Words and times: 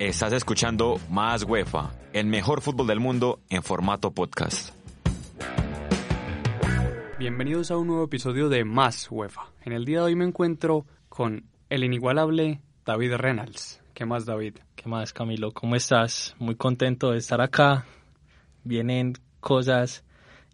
Estás 0.00 0.32
escuchando 0.32 0.98
Más 1.10 1.44
UEFA, 1.44 1.90
el 2.14 2.24
mejor 2.24 2.62
fútbol 2.62 2.86
del 2.86 3.00
mundo 3.00 3.40
en 3.50 3.62
formato 3.62 4.12
podcast. 4.12 4.74
Bienvenidos 7.18 7.70
a 7.70 7.76
un 7.76 7.88
nuevo 7.88 8.04
episodio 8.04 8.48
de 8.48 8.64
Más 8.64 9.10
UEFA. 9.10 9.52
En 9.62 9.74
el 9.74 9.84
día 9.84 9.98
de 9.98 10.04
hoy 10.04 10.16
me 10.16 10.24
encuentro 10.24 10.86
con 11.10 11.44
el 11.68 11.84
inigualable 11.84 12.62
David 12.86 13.16
Reynolds. 13.16 13.82
¿Qué 13.92 14.06
más, 14.06 14.24
David? 14.24 14.56
¿Qué 14.74 14.88
más, 14.88 15.12
Camilo? 15.12 15.52
¿Cómo 15.52 15.76
estás? 15.76 16.34
Muy 16.38 16.54
contento 16.54 17.10
de 17.10 17.18
estar 17.18 17.42
acá. 17.42 17.84
Vienen 18.64 19.12
cosas 19.40 20.02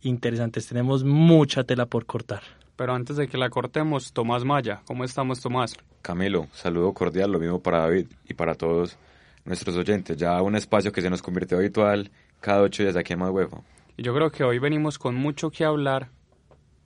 interesantes. 0.03 0.67
Tenemos 0.67 1.05
mucha 1.05 1.63
tela 1.63 1.87
por 1.87 2.05
cortar. 2.05 2.43
Pero 2.75 2.95
antes 2.95 3.17
de 3.17 3.29
que 3.29 3.39
la 3.39 3.49
cortemos, 3.49 4.13
Tomás 4.13 4.45
Maya. 4.45 4.83
¿Cómo 4.87 5.05
estamos, 5.05 5.41
Tomás? 5.41 5.77
Camilo, 6.03 6.49
saludo 6.51 6.93
cordial, 6.93 7.31
lo 7.31 7.39
mismo 7.39 7.63
para 7.63 7.79
David 7.79 8.09
y 8.29 8.35
para 8.35 8.57
todos 8.57 8.99
nuestros 9.47 9.77
oyentes. 9.77 10.17
Ya 10.17 10.41
un 10.43 10.57
espacio 10.57 10.93
que 10.93 11.01
se 11.01 11.11
nos 11.11 11.23
convirtió 11.23 11.59
habitual 11.59 12.11
cada 12.41 12.63
ocho 12.63 12.83
días 12.83 12.97
aquí 12.97 13.13
en 13.13 13.21
Más 13.21 13.31
UEFA. 13.31 13.59
Y 13.97 14.03
yo 14.03 14.15
creo 14.15 14.31
que 14.31 14.45
hoy 14.45 14.59
venimos 14.59 14.99
con 14.99 15.15
mucho 15.15 15.51
que 15.51 15.65
hablar, 15.65 16.11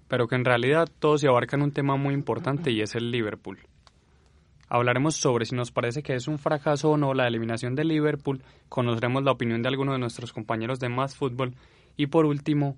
pero 0.09 0.29
que 0.29 0.37
en 0.37 0.45
realidad 0.45 0.89
todos 0.99 1.21
se 1.21 1.29
abarcan 1.29 1.63
un 1.63 1.73
tema 1.73 1.97
muy 1.97 2.15
importante 2.15 2.71
y 2.71 2.81
es 2.81 2.95
el 2.95 3.11
Liverpool. 3.11 3.59
Hablaremos 4.69 5.17
sobre 5.17 5.47
si 5.47 5.57
nos 5.57 5.73
parece 5.73 6.03
que 6.03 6.15
es 6.15 6.29
un 6.29 6.39
fracaso 6.39 6.91
o 6.91 6.97
no 6.97 7.13
la 7.13 7.27
eliminación 7.27 7.75
de 7.75 7.85
Liverpool, 7.85 8.43
conoceremos 8.69 9.25
la 9.25 9.33
opinión 9.33 9.63
de 9.63 9.69
algunos 9.69 9.95
de 9.95 9.99
nuestros 9.99 10.33
compañeros 10.33 10.79
de 10.79 10.89
Más 10.89 11.17
Fútbol 11.17 11.55
y 11.97 12.07
por 12.07 12.25
último 12.25 12.77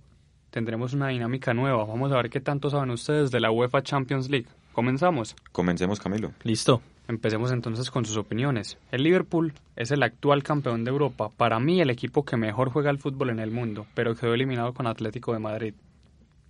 tendremos 0.51 0.95
una 0.95 1.09
dinámica 1.09 1.53
nueva. 1.53 1.85
Vamos 1.85 2.11
a 2.13 2.17
ver 2.17 2.31
qué 2.31 2.41
tanto 2.41 2.71
saben 2.71 2.91
ustedes 2.91 3.31
de 3.31 3.41
la 3.41 3.51
UEFA 3.51 3.83
Champions 3.83 4.31
League. 4.31 4.47
¿Comenzamos? 4.73 5.37
Comencemos, 5.53 6.01
Camilo. 6.01 6.33
Listo. 6.45 6.81
Empecemos 7.09 7.51
entonces 7.53 7.91
con 7.91 8.05
sus 8.05 8.17
opiniones. 8.17 8.79
El 8.91 9.03
Liverpool 9.03 9.53
es 9.77 9.91
el 9.91 10.03
actual 10.03 10.43
campeón 10.43 10.85
de 10.85 10.91
Europa, 10.91 11.31
para 11.37 11.59
mí 11.59 11.81
el 11.81 11.91
equipo 11.91 12.25
que 12.25 12.37
mejor 12.37 12.71
juega 12.71 12.91
el 12.91 12.99
fútbol 12.99 13.31
en 13.31 13.41
el 13.41 13.51
mundo, 13.51 13.87
pero 13.95 14.15
quedó 14.15 14.35
eliminado 14.35 14.73
con 14.73 14.87
Atlético 14.87 15.33
de 15.33 15.41
Madrid. 15.41 15.75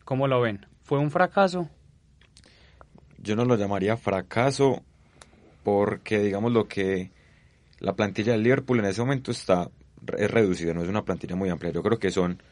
¿Cómo 0.04 0.28
lo 0.28 0.40
ven? 0.40 0.66
¿Fue 0.82 0.98
un 0.98 1.10
fracaso? 1.10 1.68
Yo 3.18 3.36
no 3.36 3.44
lo 3.44 3.56
llamaría 3.56 3.96
fracaso 3.96 4.82
porque 5.62 6.18
digamos 6.20 6.52
lo 6.52 6.66
que 6.66 7.10
la 7.78 7.94
plantilla 7.94 8.32
del 8.32 8.42
Liverpool 8.42 8.80
en 8.80 8.86
ese 8.86 9.00
momento 9.00 9.30
está 9.30 9.70
es 10.18 10.30
reducida, 10.30 10.74
no 10.74 10.82
es 10.82 10.88
una 10.88 11.04
plantilla 11.04 11.36
muy 11.36 11.48
amplia. 11.48 11.72
Yo 11.72 11.82
creo 11.82 11.98
que 11.98 12.10
son 12.10 12.42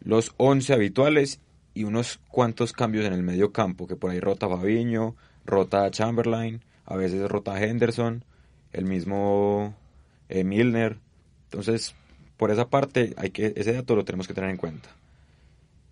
los 0.00 0.32
11 0.36 0.72
habituales 0.72 1.40
y 1.74 1.84
unos 1.84 2.20
cuantos 2.28 2.72
cambios 2.72 3.04
en 3.04 3.12
el 3.12 3.22
medio 3.22 3.52
campo, 3.52 3.86
que 3.86 3.96
por 3.96 4.10
ahí 4.10 4.20
rota 4.20 4.48
Fabiño, 4.48 5.16
rota 5.44 5.90
Chamberlain, 5.90 6.62
a 6.86 6.96
veces 6.96 7.28
rota 7.28 7.62
Henderson, 7.62 8.24
el 8.72 8.84
mismo 8.84 9.74
eh, 10.28 10.44
Milner. 10.44 10.98
Entonces, 11.44 11.94
por 12.36 12.50
esa 12.50 12.68
parte, 12.68 13.14
hay 13.16 13.30
que, 13.30 13.54
ese 13.56 13.72
dato 13.72 13.96
lo 13.96 14.04
tenemos 14.04 14.28
que 14.28 14.34
tener 14.34 14.50
en 14.50 14.56
cuenta. 14.56 14.90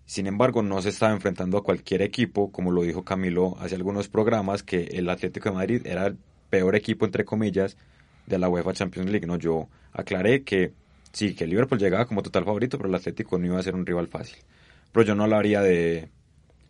Sin 0.05 0.27
embargo, 0.27 0.61
no 0.61 0.81
se 0.81 0.89
está 0.89 1.11
enfrentando 1.11 1.57
a 1.57 1.63
cualquier 1.63 2.01
equipo, 2.01 2.51
como 2.51 2.71
lo 2.71 2.83
dijo 2.83 3.03
Camilo 3.03 3.57
hace 3.59 3.75
algunos 3.75 4.09
programas, 4.09 4.61
que 4.61 4.83
el 4.83 5.09
Atlético 5.09 5.49
de 5.49 5.55
Madrid 5.55 5.81
era 5.85 6.07
el 6.07 6.17
peor 6.49 6.75
equipo, 6.75 7.05
entre 7.05 7.25
comillas, 7.25 7.77
de 8.27 8.37
la 8.37 8.49
UEFA 8.49 8.73
Champions 8.73 9.09
League. 9.09 9.25
¿no? 9.25 9.37
Yo 9.37 9.69
aclaré 9.93 10.43
que 10.43 10.73
sí, 11.13 11.33
que 11.33 11.45
el 11.45 11.51
Liverpool 11.51 11.79
llegaba 11.79 12.05
como 12.05 12.21
total 12.21 12.43
favorito, 12.43 12.77
pero 12.77 12.89
el 12.89 12.95
Atlético 12.95 13.37
no 13.39 13.45
iba 13.45 13.59
a 13.59 13.63
ser 13.63 13.75
un 13.75 13.85
rival 13.85 14.07
fácil. 14.07 14.37
Pero 14.91 15.05
yo 15.05 15.15
no 15.15 15.23
hablaría 15.23 15.61
de, 15.61 16.09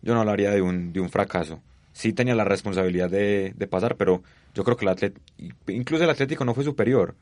yo 0.00 0.14
no 0.14 0.20
hablaría 0.20 0.52
de 0.52 0.62
un, 0.62 0.92
de 0.92 1.00
un 1.00 1.10
fracaso 1.10 1.60
sí 1.94 2.12
tenía 2.12 2.34
la 2.34 2.44
responsabilidad 2.44 3.08
de, 3.08 3.68
pasar, 3.70 3.96
pero 3.96 4.22
yo 4.52 4.64
creo 4.64 4.76
que 4.76 4.84
el 4.84 4.90
Atlético, 4.90 5.24
incluso 5.68 6.04
el 6.04 6.10
Atlético 6.10 6.44
no 6.44 6.52
fue 6.52 6.64
superior. 6.64 7.14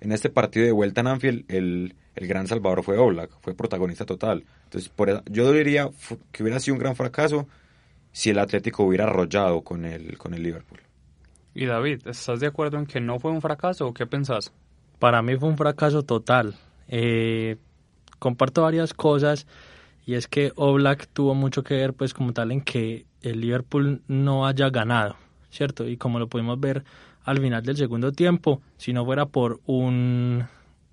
En 0.00 0.12
este 0.12 0.30
partido 0.30 0.64
de 0.64 0.70
vuelta 0.70 1.00
en 1.00 1.08
Anfield, 1.08 1.44
el, 1.48 1.96
el 2.14 2.28
gran 2.28 2.46
salvador 2.46 2.84
fue 2.84 2.98
Oblak, 2.98 3.30
fue 3.40 3.54
protagonista 3.54 4.04
total. 4.04 4.44
Entonces, 4.64 4.88
por 4.90 5.24
yo 5.28 5.50
diría 5.50 5.90
que 6.30 6.44
hubiera 6.44 6.60
sido 6.60 6.74
un 6.74 6.80
gran 6.80 6.94
fracaso 6.94 7.48
si 8.12 8.30
el 8.30 8.38
Atlético 8.38 8.84
hubiera 8.84 9.04
arrollado 9.04 9.62
con 9.62 9.84
el, 9.84 10.16
con 10.18 10.34
el 10.34 10.42
Liverpool. 10.42 10.80
Y 11.54 11.66
David, 11.66 12.06
¿estás 12.06 12.38
de 12.38 12.46
acuerdo 12.46 12.78
en 12.78 12.86
que 12.86 13.00
no 13.00 13.18
fue 13.18 13.32
un 13.32 13.40
fracaso 13.40 13.88
o 13.88 13.94
qué 13.94 14.06
pensás? 14.06 14.52
Para 15.00 15.22
mí 15.22 15.36
fue 15.36 15.48
un 15.48 15.56
fracaso 15.56 16.04
total. 16.04 16.54
Eh, 16.86 17.56
comparto 18.18 18.62
varias 18.62 18.94
cosas 18.94 19.46
y 20.06 20.14
es 20.14 20.28
que 20.28 20.52
Oblak 20.54 21.08
tuvo 21.08 21.34
mucho 21.34 21.64
que 21.64 21.74
ver 21.74 21.94
pues 21.94 22.14
como 22.14 22.32
tal 22.32 22.52
en 22.52 22.60
que 22.60 23.07
el 23.22 23.40
Liverpool 23.40 24.02
no 24.08 24.46
haya 24.46 24.70
ganado, 24.70 25.16
¿cierto? 25.50 25.86
Y 25.88 25.96
como 25.96 26.18
lo 26.18 26.28
pudimos 26.28 26.58
ver 26.60 26.84
al 27.24 27.40
final 27.40 27.62
del 27.62 27.76
segundo 27.76 28.12
tiempo, 28.12 28.62
si 28.76 28.92
no 28.92 29.04
fuera 29.04 29.26
por 29.26 29.60
un, 29.66 30.44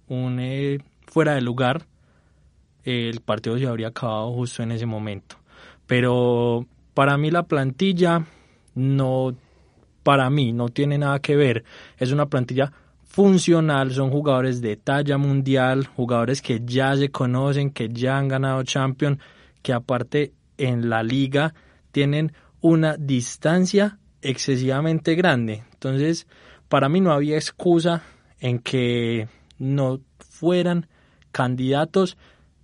un 0.07 0.39
eh, 0.39 0.79
fuera 1.07 1.33
de 1.35 1.41
lugar, 1.41 1.85
el 2.83 3.21
partido 3.21 3.57
se 3.57 3.67
habría 3.67 3.87
acabado 3.87 4.31
justo 4.33 4.63
en 4.63 4.71
ese 4.71 4.85
momento. 4.85 5.37
Pero 5.87 6.65
para 6.93 7.17
mí 7.17 7.31
la 7.31 7.43
plantilla 7.43 8.25
no, 8.75 9.35
para 10.03 10.29
mí 10.29 10.51
no 10.51 10.69
tiene 10.69 10.97
nada 10.97 11.19
que 11.19 11.35
ver. 11.35 11.63
Es 11.97 12.11
una 12.11 12.27
plantilla 12.27 12.71
funcional, 13.03 13.91
son 13.91 14.09
jugadores 14.09 14.61
de 14.61 14.75
talla 14.75 15.17
mundial, 15.17 15.85
jugadores 15.85 16.41
que 16.41 16.61
ya 16.65 16.95
se 16.97 17.09
conocen, 17.09 17.69
que 17.69 17.87
ya 17.89 18.17
han 18.17 18.27
ganado 18.27 18.61
Champions, 18.63 19.19
que 19.61 19.73
aparte 19.73 20.33
en 20.57 20.89
la 20.89 21.01
liga 21.01 21.53
tienen 21.95 22.33
una 22.59 22.97
distancia 22.97 23.99
excesivamente 24.21 25.15
grande. 25.15 25.63
Entonces, 25.71 26.27
para 26.67 26.89
mí 26.89 26.99
no 26.99 27.13
había 27.13 27.37
excusa 27.37 28.03
en 28.41 28.59
que 28.59 29.29
no 29.59 30.01
fueran 30.19 30.87
candidatos 31.31 32.17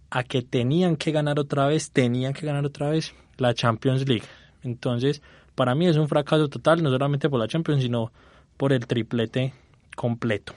a 0.09 0.23
que 0.23 0.41
tenían 0.41 0.97
que 0.97 1.13
ganar 1.13 1.39
otra 1.39 1.65
vez, 1.67 1.91
tenían 1.91 2.33
que 2.33 2.45
ganar 2.45 2.65
otra 2.65 2.89
vez 2.89 3.15
la 3.37 3.53
Champions 3.53 4.05
League. 4.05 4.25
Entonces, 4.63 5.21
para 5.55 5.75
mí 5.75 5.87
es 5.87 5.95
un 5.95 6.09
fracaso 6.09 6.49
total, 6.49 6.83
no 6.83 6.89
solamente 6.89 7.29
por 7.29 7.39
la 7.39 7.47
Champions, 7.47 7.83
sino 7.83 8.11
por 8.57 8.73
el 8.73 8.85
triplete 8.85 9.53
completo. 9.95 10.55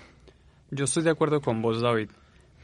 Yo 0.73 0.87
estoy 0.87 1.05
de 1.05 1.11
acuerdo 1.11 1.41
con 1.41 1.62
vos, 1.62 1.81
David. 1.81 2.11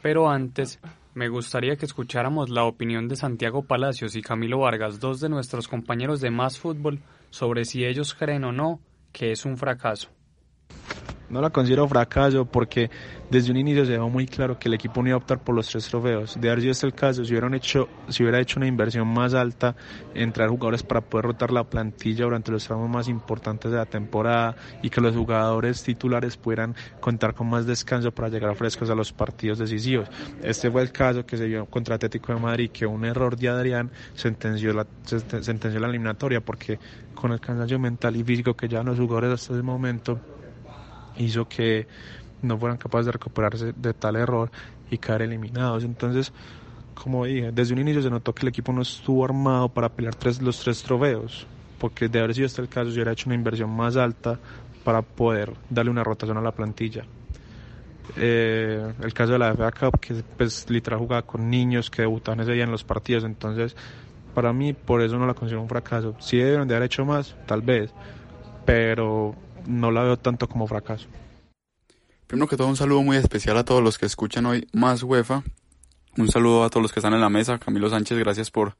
Pero 0.01 0.29
antes, 0.29 0.77
me 1.13 1.27
gustaría 1.27 1.75
que 1.75 1.85
escucháramos 1.85 2.49
la 2.49 2.63
opinión 2.63 3.07
de 3.07 3.15
Santiago 3.15 3.63
Palacios 3.63 4.15
y 4.15 4.21
Camilo 4.21 4.59
Vargas, 4.59 4.99
dos 4.99 5.19
de 5.19 5.29
nuestros 5.29 5.67
compañeros 5.67 6.21
de 6.21 6.31
Más 6.31 6.57
Fútbol, 6.57 6.99
sobre 7.29 7.65
si 7.65 7.85
ellos 7.85 8.13
creen 8.13 8.43
o 8.45 8.51
no 8.51 8.79
que 9.11 9.31
es 9.31 9.45
un 9.45 9.57
fracaso. 9.57 10.09
No 11.31 11.39
la 11.41 11.49
considero 11.49 11.87
fracaso 11.87 12.45
porque 12.45 12.89
desde 13.29 13.51
un 13.51 13.57
inicio 13.57 13.85
se 13.85 13.93
dejó 13.93 14.09
muy 14.09 14.27
claro 14.27 14.59
que 14.59 14.67
el 14.67 14.73
equipo 14.73 15.01
no 15.01 15.07
iba 15.07 15.15
a 15.15 15.17
optar 15.19 15.39
por 15.39 15.55
los 15.55 15.69
tres 15.69 15.87
trofeos. 15.87 16.37
De 16.39 16.49
haber 16.49 16.59
sido 16.59 16.71
este 16.73 16.87
el 16.87 16.93
caso, 16.93 17.23
si, 17.23 17.31
hubieran 17.31 17.53
hecho, 17.53 17.87
si 18.09 18.23
hubiera 18.23 18.41
hecho 18.41 18.59
una 18.59 18.67
inversión 18.67 19.07
más 19.07 19.33
alta 19.33 19.75
en 20.13 20.33
traer 20.33 20.49
jugadores 20.49 20.83
para 20.83 20.99
poder 20.99 21.27
rotar 21.27 21.53
la 21.53 21.63
plantilla 21.63 22.25
durante 22.25 22.51
los 22.51 22.65
tramos 22.65 22.89
más 22.89 23.07
importantes 23.07 23.71
de 23.71 23.77
la 23.77 23.85
temporada 23.85 24.57
y 24.81 24.89
que 24.89 24.99
los 24.99 25.15
jugadores 25.15 25.81
titulares 25.83 26.35
pudieran 26.35 26.75
contar 26.99 27.33
con 27.33 27.49
más 27.49 27.65
descanso 27.65 28.11
para 28.11 28.27
llegar 28.27 28.53
frescos 28.55 28.89
a 28.89 28.95
los 28.95 29.13
partidos 29.13 29.59
decisivos. 29.59 30.09
Este 30.43 30.69
fue 30.69 30.81
el 30.81 30.91
caso 30.91 31.25
que 31.25 31.37
se 31.37 31.45
vio 31.45 31.65
contra 31.65 31.95
Atlético 31.95 32.33
de 32.33 32.41
Madrid, 32.41 32.71
que 32.71 32.85
un 32.85 33.05
error 33.05 33.37
de 33.37 33.47
Adrián 33.47 33.89
sentenció 34.15 34.73
la, 34.73 34.85
sentenció 35.05 35.79
la 35.79 35.87
eliminatoria 35.87 36.41
porque 36.41 36.77
con 37.15 37.31
el 37.31 37.39
cansancio 37.39 37.79
mental 37.79 38.17
y 38.17 38.23
físico 38.25 38.53
que 38.53 38.67
llevan 38.67 38.87
los 38.87 38.99
jugadores 38.99 39.31
hasta 39.31 39.53
ese 39.53 39.63
momento 39.63 40.19
hizo 41.21 41.47
que 41.47 41.87
no 42.41 42.57
fueran 42.57 42.77
capaces 42.77 43.05
de 43.05 43.11
recuperarse 43.13 43.73
de 43.75 43.93
tal 43.93 44.15
error 44.15 44.51
y 44.89 44.97
caer 44.97 45.23
eliminados. 45.23 45.83
Entonces, 45.83 46.33
como 46.93 47.25
dije, 47.25 47.51
desde 47.51 47.73
un 47.73 47.79
inicio 47.79 48.01
se 48.01 48.09
notó 48.09 48.33
que 48.33 48.43
el 48.43 48.49
equipo 48.49 48.73
no 48.73 48.81
estuvo 48.81 49.23
armado 49.25 49.69
para 49.69 49.89
pelear 49.89 50.15
tres, 50.15 50.41
los 50.41 50.59
tres 50.59 50.83
trofeos, 50.83 51.47
porque 51.79 52.07
de 52.07 52.19
haber 52.19 52.35
sido 52.35 52.47
este 52.47 52.61
el 52.61 52.69
caso, 52.69 52.89
se 52.89 52.95
hubiera 52.95 53.11
hecho 53.11 53.27
una 53.27 53.35
inversión 53.35 53.69
más 53.69 53.95
alta 53.95 54.39
para 54.83 55.01
poder 55.01 55.53
darle 55.69 55.91
una 55.91 56.03
rotación 56.03 56.37
a 56.37 56.41
la 56.41 56.51
plantilla. 56.51 57.03
Eh, 58.17 58.93
el 59.01 59.13
caso 59.13 59.33
de 59.33 59.39
la 59.39 59.53
FA 59.53 59.71
Cup, 59.71 59.99
que 59.99 60.23
pues 60.37 60.69
literal 60.69 60.99
jugaba 60.99 61.21
con 61.21 61.49
niños 61.49 61.89
que 61.89 62.01
debutaban 62.01 62.41
ese 62.41 62.51
día 62.51 62.63
en 62.63 62.71
los 62.71 62.83
partidos, 62.83 63.23
entonces 63.23 63.75
para 64.33 64.53
mí 64.53 64.73
por 64.73 65.01
eso 65.01 65.17
no 65.17 65.25
la 65.25 65.33
considero 65.33 65.61
un 65.61 65.69
fracaso. 65.69 66.15
Si 66.19 66.37
deben 66.37 66.67
de 66.67 66.75
haber 66.75 66.87
hecho 66.87 67.05
más, 67.05 67.35
tal 67.45 67.61
vez, 67.61 67.93
pero 68.65 69.35
no 69.67 69.91
la 69.91 70.03
veo 70.03 70.17
tanto 70.17 70.47
como 70.47 70.67
fracaso. 70.67 71.07
Primero 72.27 72.47
que 72.47 72.57
todo, 72.57 72.67
un 72.67 72.77
saludo 72.77 73.03
muy 73.03 73.17
especial 73.17 73.57
a 73.57 73.65
todos 73.65 73.83
los 73.83 73.97
que 73.97 74.05
escuchan 74.05 74.45
hoy 74.45 74.67
más 74.73 75.03
UEFA. 75.03 75.43
Un 76.17 76.29
saludo 76.29 76.63
a 76.63 76.69
todos 76.69 76.81
los 76.81 76.91
que 76.91 76.99
están 76.99 77.13
en 77.13 77.21
la 77.21 77.29
mesa. 77.29 77.59
Camilo 77.59 77.89
Sánchez, 77.89 78.17
gracias 78.17 78.51
por 78.51 78.77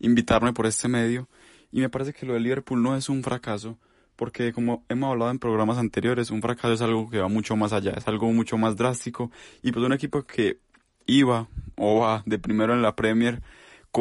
invitarme 0.00 0.52
por 0.52 0.66
este 0.66 0.88
medio. 0.88 1.28
Y 1.70 1.80
me 1.80 1.88
parece 1.88 2.12
que 2.12 2.26
lo 2.26 2.34
del 2.34 2.44
Liverpool 2.44 2.82
no 2.82 2.96
es 2.96 3.08
un 3.08 3.22
fracaso, 3.22 3.78
porque 4.16 4.52
como 4.52 4.84
hemos 4.88 5.10
hablado 5.10 5.30
en 5.30 5.38
programas 5.38 5.76
anteriores, 5.78 6.30
un 6.30 6.40
fracaso 6.40 6.72
es 6.72 6.82
algo 6.82 7.10
que 7.10 7.18
va 7.18 7.28
mucho 7.28 7.56
más 7.56 7.72
allá, 7.72 7.92
es 7.96 8.06
algo 8.08 8.32
mucho 8.32 8.56
más 8.58 8.76
drástico. 8.76 9.30
Y 9.62 9.72
pues 9.72 9.84
un 9.84 9.92
equipo 9.92 10.22
que 10.22 10.58
iba 11.06 11.48
o 11.76 12.00
va 12.00 12.22
de 12.24 12.38
primero 12.38 12.72
en 12.72 12.82
la 12.82 12.96
Premier 12.96 13.42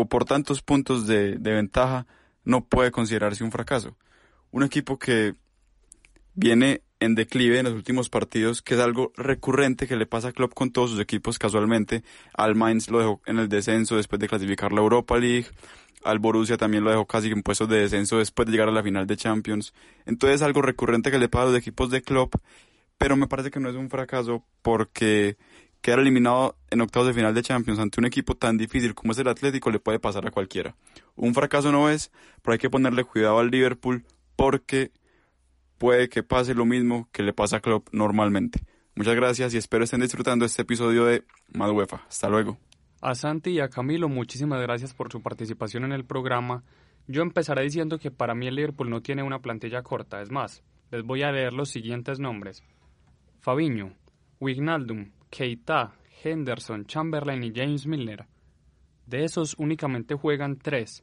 por 0.01 0.25
tantos 0.25 0.61
puntos 0.61 1.05
de, 1.05 1.37
de 1.37 1.53
ventaja, 1.53 2.07
no 2.43 2.65
puede 2.65 2.91
considerarse 2.91 3.43
un 3.43 3.51
fracaso. 3.51 3.95
Un 4.53 4.61
equipo 4.61 4.99
que 4.99 5.33
viene 6.35 6.83
en 6.99 7.15
declive 7.15 7.57
en 7.57 7.65
los 7.65 7.73
últimos 7.73 8.09
partidos, 8.09 8.61
que 8.61 8.75
es 8.75 8.79
algo 8.79 9.11
recurrente 9.17 9.87
que 9.87 9.95
le 9.95 10.05
pasa 10.05 10.27
a 10.27 10.31
Klopp 10.31 10.53
con 10.53 10.69
todos 10.69 10.91
sus 10.91 10.99
equipos 10.99 11.39
casualmente. 11.39 12.03
Al 12.35 12.53
Mainz 12.53 12.91
lo 12.91 12.99
dejó 12.99 13.21
en 13.25 13.39
el 13.39 13.49
descenso 13.49 13.95
después 13.95 14.19
de 14.19 14.27
clasificar 14.27 14.71
la 14.71 14.81
Europa 14.81 15.17
League. 15.17 15.47
Al 16.03 16.19
Borussia 16.19 16.55
también 16.55 16.83
lo 16.83 16.91
dejó 16.91 17.07
casi 17.07 17.29
en 17.29 17.41
puestos 17.41 17.67
de 17.67 17.79
descenso 17.79 18.19
después 18.19 18.45
de 18.45 18.51
llegar 18.51 18.69
a 18.69 18.71
la 18.71 18.83
final 18.83 19.07
de 19.07 19.17
Champions. 19.17 19.73
Entonces 20.05 20.35
es 20.35 20.41
algo 20.43 20.61
recurrente 20.61 21.09
que 21.09 21.17
le 21.17 21.29
pasa 21.29 21.45
a 21.45 21.47
los 21.47 21.57
equipos 21.57 21.89
de 21.89 22.03
Klopp, 22.03 22.35
pero 22.99 23.17
me 23.17 23.25
parece 23.25 23.49
que 23.49 23.59
no 23.59 23.71
es 23.71 23.75
un 23.75 23.89
fracaso 23.89 24.45
porque 24.61 25.35
quedar 25.81 25.97
eliminado 25.97 26.59
en 26.69 26.81
octavos 26.81 27.07
de 27.07 27.15
final 27.15 27.33
de 27.33 27.41
Champions 27.41 27.79
ante 27.79 27.99
un 27.99 28.05
equipo 28.05 28.35
tan 28.35 28.59
difícil 28.59 28.93
como 28.93 29.13
es 29.13 29.17
el 29.17 29.29
Atlético 29.29 29.71
le 29.71 29.79
puede 29.79 29.97
pasar 29.97 30.27
a 30.27 30.31
cualquiera. 30.31 30.75
Un 31.15 31.33
fracaso 31.33 31.71
no 31.71 31.89
es, 31.89 32.11
pero 32.43 32.53
hay 32.53 32.59
que 32.59 32.69
ponerle 32.69 33.03
cuidado 33.03 33.39
al 33.39 33.49
Liverpool 33.49 34.05
porque 34.43 34.91
puede 35.77 36.09
que 36.09 36.21
pase 36.21 36.53
lo 36.53 36.65
mismo 36.65 37.07
que 37.13 37.23
le 37.23 37.31
pasa 37.31 37.57
a 37.57 37.59
Klopp 37.61 37.87
normalmente. 37.93 38.59
Muchas 38.93 39.15
gracias 39.15 39.53
y 39.53 39.57
espero 39.57 39.85
estén 39.85 40.01
disfrutando 40.01 40.43
este 40.43 40.63
episodio 40.63 41.05
de 41.05 41.23
Mad 41.53 41.71
UEFA. 41.71 42.03
Hasta 42.09 42.27
luego. 42.27 42.57
A 42.99 43.15
Santi 43.15 43.51
y 43.51 43.61
a 43.61 43.69
Camilo, 43.69 44.09
muchísimas 44.09 44.61
gracias 44.61 44.93
por 44.93 45.09
su 45.09 45.21
participación 45.21 45.85
en 45.85 45.93
el 45.93 46.03
programa. 46.03 46.65
Yo 47.07 47.21
empezaré 47.21 47.63
diciendo 47.63 47.99
que 47.99 48.11
para 48.11 48.35
mí 48.35 48.47
el 48.47 48.55
Liverpool 48.55 48.89
no 48.89 49.01
tiene 49.01 49.23
una 49.23 49.39
plantilla 49.39 49.81
corta, 49.81 50.21
es 50.21 50.29
más, 50.29 50.61
les 50.91 51.03
voy 51.03 51.23
a 51.23 51.31
leer 51.31 51.53
los 51.53 51.69
siguientes 51.69 52.19
nombres. 52.19 52.63
Fabiño, 53.39 53.95
Wignaldum, 54.41 55.13
Keita, 55.29 55.95
Henderson, 56.21 56.85
Chamberlain 56.85 57.45
y 57.45 57.53
James 57.55 57.87
Milner. 57.87 58.27
De 59.05 59.23
esos 59.23 59.55
únicamente 59.57 60.15
juegan 60.15 60.57
tres. 60.57 61.01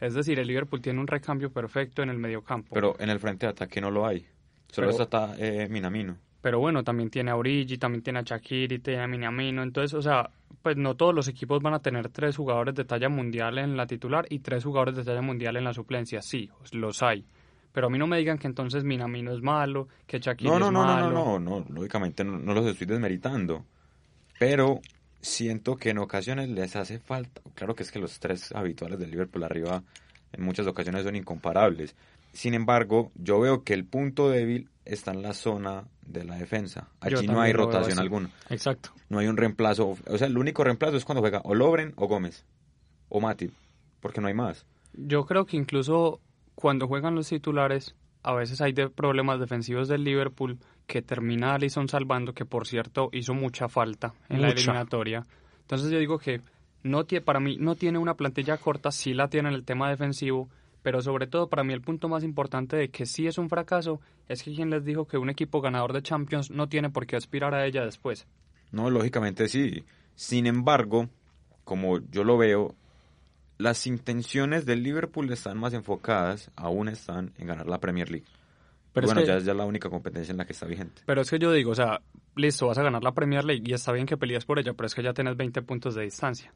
Es 0.00 0.14
decir, 0.14 0.38
el 0.38 0.46
Liverpool 0.48 0.80
tiene 0.80 1.00
un 1.00 1.06
recambio 1.06 1.50
perfecto 1.52 2.02
en 2.02 2.10
el 2.10 2.18
mediocampo. 2.18 2.74
Pero 2.74 2.96
en 2.98 3.10
el 3.10 3.20
frente 3.20 3.46
de 3.46 3.50
ataque 3.52 3.80
no 3.80 3.90
lo 3.90 4.06
hay. 4.06 4.26
Solo 4.70 4.88
Pero- 4.90 5.02
está 5.04 5.34
eh, 5.38 5.68
Minamino. 5.70 6.18
Pero 6.42 6.58
bueno, 6.58 6.84
también 6.84 7.08
tiene 7.08 7.30
a 7.30 7.36
Origi, 7.36 7.78
también 7.78 8.02
tiene 8.02 8.18
a 8.18 8.22
Shaqiri, 8.22 8.80
tiene 8.80 9.02
a 9.02 9.06
Minamino. 9.06 9.62
Entonces, 9.62 9.94
o 9.94 10.02
sea, 10.02 10.28
pues 10.60 10.76
no 10.76 10.94
todos 10.94 11.14
los 11.14 11.26
equipos 11.26 11.62
van 11.62 11.72
a 11.72 11.78
tener 11.78 12.10
tres 12.10 12.36
jugadores 12.36 12.74
de 12.74 12.84
talla 12.84 13.08
mundial 13.08 13.56
en 13.56 13.78
la 13.78 13.86
titular 13.86 14.26
y 14.28 14.40
tres 14.40 14.62
jugadores 14.64 14.94
de 14.96 15.04
talla 15.04 15.22
mundial 15.22 15.56
en 15.56 15.64
la 15.64 15.72
suplencia. 15.72 16.20
Sí, 16.20 16.50
los 16.72 17.02
hay. 17.02 17.24
Pero 17.72 17.86
a 17.86 17.90
mí 17.90 17.98
no 17.98 18.06
me 18.06 18.18
digan 18.18 18.36
que 18.36 18.46
entonces 18.46 18.84
Minamino 18.84 19.32
es 19.32 19.40
malo, 19.40 19.88
que 20.06 20.18
Shaqiri 20.18 20.50
No, 20.50 20.58
no, 20.58 20.66
es 20.66 20.72
no, 20.72 20.80
no, 20.84 20.86
malo. 20.86 21.10
no, 21.12 21.38
no, 21.38 21.60
no, 21.60 21.66
lógicamente 21.74 22.22
no, 22.24 22.38
no 22.38 22.52
los 22.52 22.66
estoy 22.66 22.86
desmeritando. 22.88 23.64
Pero 24.38 24.80
siento 25.24 25.76
que 25.76 25.90
en 25.90 25.98
ocasiones 25.98 26.48
les 26.50 26.76
hace 26.76 26.98
falta. 26.98 27.40
Claro 27.54 27.74
que 27.74 27.82
es 27.82 27.90
que 27.90 27.98
los 27.98 28.20
tres 28.20 28.52
habituales 28.52 28.98
del 28.98 29.10
Liverpool 29.10 29.42
arriba 29.44 29.82
en 30.32 30.44
muchas 30.44 30.66
ocasiones 30.66 31.04
son 31.04 31.16
incomparables. 31.16 31.96
Sin 32.32 32.54
embargo, 32.54 33.10
yo 33.14 33.40
veo 33.40 33.62
que 33.62 33.74
el 33.74 33.84
punto 33.84 34.28
débil 34.28 34.68
está 34.84 35.12
en 35.12 35.22
la 35.22 35.32
zona 35.32 35.84
de 36.02 36.24
la 36.24 36.36
defensa. 36.36 36.88
Allí 37.00 37.26
no 37.26 37.40
hay 37.40 37.52
rotación 37.52 37.98
alguna. 37.98 38.30
Exacto. 38.50 38.90
No 39.08 39.18
hay 39.18 39.28
un 39.28 39.36
reemplazo. 39.36 39.96
O 40.06 40.18
sea, 40.18 40.26
el 40.26 40.36
único 40.36 40.64
reemplazo 40.64 40.96
es 40.96 41.04
cuando 41.04 41.22
juega 41.22 41.40
o 41.44 41.54
Lobren 41.54 41.92
o 41.96 42.06
Gómez. 42.06 42.44
O 43.08 43.20
Matip. 43.20 43.52
Porque 44.00 44.20
no 44.20 44.28
hay 44.28 44.34
más. 44.34 44.66
Yo 44.92 45.24
creo 45.26 45.46
que 45.46 45.56
incluso 45.56 46.20
cuando 46.54 46.88
juegan 46.88 47.14
los 47.14 47.28
titulares, 47.28 47.94
a 48.24 48.34
veces 48.34 48.60
hay 48.60 48.72
de 48.72 48.88
problemas 48.88 49.38
defensivos 49.38 49.86
del 49.86 50.02
Liverpool 50.02 50.58
que 50.86 51.02
termina 51.02 51.54
Alisson 51.54 51.88
salvando, 51.88 52.32
que 52.34 52.44
por 52.44 52.66
cierto 52.66 53.08
hizo 53.12 53.34
mucha 53.34 53.68
falta 53.68 54.14
en 54.28 54.42
la 54.42 54.48
eliminatoria. 54.72 55.22
Entonces 55.60 55.90
yo 55.90 55.98
digo 55.98 56.18
que 56.18 56.40
no 56.82 57.06
tie- 57.06 57.22
para 57.22 57.38
mí 57.40 57.56
no 57.58 57.74
tiene 57.76 57.98
una 57.98 58.14
plantilla 58.14 58.56
corta, 58.58 58.90
sí 58.90 59.14
la 59.14 59.28
tiene 59.28 59.48
en 59.50 59.54
el 59.54 59.64
tema 59.64 59.88
defensivo, 59.88 60.48
pero 60.82 61.00
sobre 61.00 61.26
todo 61.26 61.48
para 61.48 61.64
mí 61.64 61.72
el 61.72 61.80
punto 61.80 62.08
más 62.08 62.24
importante 62.24 62.76
de 62.76 62.88
que 62.90 63.06
sí 63.06 63.26
es 63.26 63.38
un 63.38 63.48
fracaso 63.48 64.00
es 64.28 64.42
que 64.42 64.54
quien 64.54 64.68
les 64.70 64.84
dijo 64.84 65.06
que 65.06 65.16
un 65.16 65.30
equipo 65.30 65.60
ganador 65.62 65.92
de 65.92 66.02
Champions 66.02 66.50
no 66.50 66.68
tiene 66.68 66.90
por 66.90 67.06
qué 67.06 67.16
aspirar 67.16 67.54
a 67.54 67.64
ella 67.66 67.84
después. 67.84 68.26
No, 68.72 68.90
lógicamente 68.90 69.48
sí. 69.48 69.84
Sin 70.14 70.46
embargo, 70.46 71.08
como 71.64 71.98
yo 72.10 72.24
lo 72.24 72.36
veo, 72.36 72.74
las 73.58 73.86
intenciones 73.86 74.66
del 74.66 74.82
Liverpool 74.82 75.30
están 75.32 75.58
más 75.58 75.72
enfocadas, 75.74 76.50
aún 76.56 76.88
están 76.88 77.32
en 77.38 77.46
ganar 77.46 77.66
la 77.66 77.78
Premier 77.78 78.10
League. 78.10 78.26
Pero 78.92 79.06
es 79.06 79.08
bueno, 79.12 79.20
que- 79.22 79.26
ya 79.26 79.36
es 79.38 79.44
ya 79.44 79.54
la 79.54 79.64
única 79.64 79.90
competencia 79.90 80.32
en 80.32 80.38
la 80.38 80.44
que 80.44 80.52
está 80.52 80.66
vigente. 80.66 81.02
Pero 81.06 81.20
es 81.22 81.30
que 81.30 81.38
yo 81.38 81.50
digo, 81.52 81.72
o 81.72 81.74
sea, 81.74 82.00
listo, 82.36 82.66
vas 82.68 82.78
a 82.78 82.82
ganar 82.82 83.02
la 83.02 83.12
Premier 83.12 83.44
League 83.44 83.62
y 83.66 83.72
está 83.72 83.90
bien 83.92 84.06
que 84.06 84.16
pelees 84.16 84.44
por 84.44 84.58
ella, 84.58 84.72
pero 84.74 84.86
es 84.86 84.94
que 84.94 85.02
ya 85.02 85.12
tienes 85.12 85.36
20 85.36 85.62
puntos 85.62 85.94
de 85.94 86.02
distancia. 86.02 86.52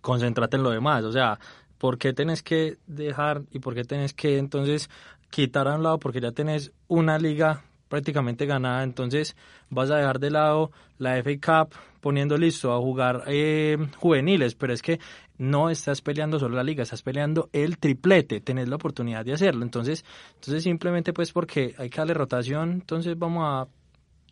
concéntrate 0.00 0.56
en 0.58 0.62
lo 0.62 0.70
demás. 0.70 1.02
O 1.04 1.12
sea, 1.12 1.38
¿por 1.78 1.96
qué 1.96 2.12
tenés 2.12 2.42
que 2.42 2.76
dejar 2.86 3.42
y 3.50 3.58
por 3.60 3.74
qué 3.74 3.84
tenés 3.84 4.12
que 4.12 4.36
entonces 4.36 4.90
quitar 5.30 5.66
a 5.66 5.76
un 5.76 5.82
lado? 5.82 5.98
Porque 5.98 6.20
ya 6.20 6.30
tenés 6.32 6.72
una 6.88 7.16
liga 7.18 7.64
prácticamente 7.88 8.44
ganada, 8.44 8.82
entonces 8.82 9.34
vas 9.70 9.90
a 9.90 9.96
dejar 9.96 10.18
de 10.18 10.30
lado 10.30 10.72
la 10.98 11.16
FA 11.22 11.64
Cup 11.64 11.74
poniendo 12.02 12.36
listo 12.36 12.70
a 12.74 12.78
jugar 12.80 13.22
eh, 13.28 13.78
juveniles, 13.96 14.54
pero 14.54 14.74
es 14.74 14.82
que 14.82 15.00
no 15.38 15.70
estás 15.70 16.00
peleando 16.00 16.38
solo 16.38 16.56
la 16.56 16.62
liga, 16.62 16.82
estás 16.82 17.02
peleando 17.02 17.48
el 17.52 17.78
triplete, 17.78 18.40
tenés 18.40 18.68
la 18.68 18.76
oportunidad 18.76 19.24
de 19.24 19.32
hacerlo, 19.32 19.64
entonces, 19.64 20.04
entonces 20.34 20.62
simplemente 20.62 21.12
pues 21.12 21.32
porque 21.32 21.74
hay 21.78 21.90
que 21.90 21.98
darle 21.98 22.14
rotación, 22.14 22.72
entonces 22.72 23.18
vamos 23.18 23.44
a 23.44 23.68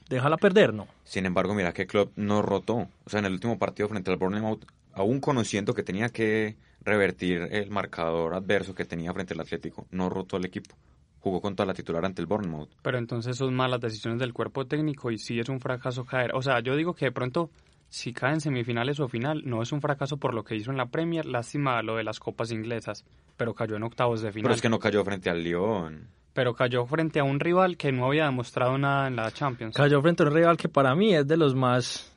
dejarla 0.08 0.36
perder, 0.36 0.74
¿no? 0.74 0.86
Sin 1.04 1.26
embargo, 1.26 1.54
mira 1.54 1.72
que 1.72 1.86
Klopp 1.86 2.12
no 2.16 2.42
rotó. 2.42 2.88
O 3.04 3.10
sea, 3.10 3.20
en 3.20 3.26
el 3.26 3.32
último 3.32 3.58
partido 3.58 3.88
frente 3.88 4.10
al 4.10 4.18
Bournemouth, 4.18 4.64
aún 4.92 5.20
conociendo 5.20 5.74
que 5.74 5.82
tenía 5.82 6.08
que 6.10 6.56
revertir 6.84 7.48
el 7.50 7.70
marcador 7.70 8.34
adverso 8.34 8.74
que 8.74 8.84
tenía 8.84 9.12
frente 9.12 9.34
al 9.34 9.40
Atlético, 9.40 9.86
no 9.90 10.08
rotó 10.08 10.36
el 10.36 10.44
equipo. 10.44 10.74
Jugó 11.20 11.40
con 11.40 11.54
toda 11.54 11.66
la 11.66 11.74
titular 11.74 12.04
ante 12.04 12.20
el 12.20 12.26
Bournemouth. 12.26 12.68
Pero 12.82 12.98
entonces 12.98 13.36
son 13.36 13.54
malas 13.54 13.80
decisiones 13.80 14.18
del 14.18 14.32
cuerpo 14.32 14.66
técnico 14.66 15.10
y 15.10 15.18
sí 15.18 15.38
es 15.38 15.48
un 15.48 15.60
fracaso 15.60 16.04
caer. 16.04 16.34
O 16.34 16.42
sea, 16.42 16.60
yo 16.60 16.74
digo 16.74 16.94
que 16.94 17.06
de 17.06 17.12
pronto, 17.12 17.50
si 17.92 18.14
cae 18.14 18.32
en 18.32 18.40
semifinales 18.40 18.98
o 19.00 19.06
final, 19.08 19.42
no 19.44 19.60
es 19.60 19.70
un 19.70 19.82
fracaso 19.82 20.16
por 20.16 20.32
lo 20.32 20.44
que 20.44 20.56
hizo 20.56 20.70
en 20.70 20.78
la 20.78 20.86
Premier, 20.86 21.26
lástima 21.26 21.82
lo 21.82 21.96
de 21.96 22.04
las 22.04 22.20
copas 22.20 22.50
inglesas, 22.50 23.04
pero 23.36 23.52
cayó 23.52 23.76
en 23.76 23.82
octavos 23.82 24.22
de 24.22 24.32
final. 24.32 24.44
Pero 24.44 24.54
es 24.54 24.62
que 24.62 24.70
no 24.70 24.78
cayó 24.78 25.04
frente 25.04 25.28
al 25.28 25.44
Lyon. 25.44 26.08
Pero 26.32 26.54
cayó 26.54 26.86
frente 26.86 27.20
a 27.20 27.24
un 27.24 27.38
rival 27.38 27.76
que 27.76 27.92
no 27.92 28.06
había 28.06 28.24
demostrado 28.24 28.78
nada 28.78 29.08
en 29.08 29.16
la 29.16 29.30
Champions. 29.30 29.76
Cayó 29.76 30.00
frente 30.00 30.22
a 30.22 30.26
un 30.26 30.32
rival 30.32 30.56
que 30.56 30.70
para 30.70 30.94
mí 30.94 31.14
es 31.14 31.28
de 31.28 31.36
los 31.36 31.54
más 31.54 32.11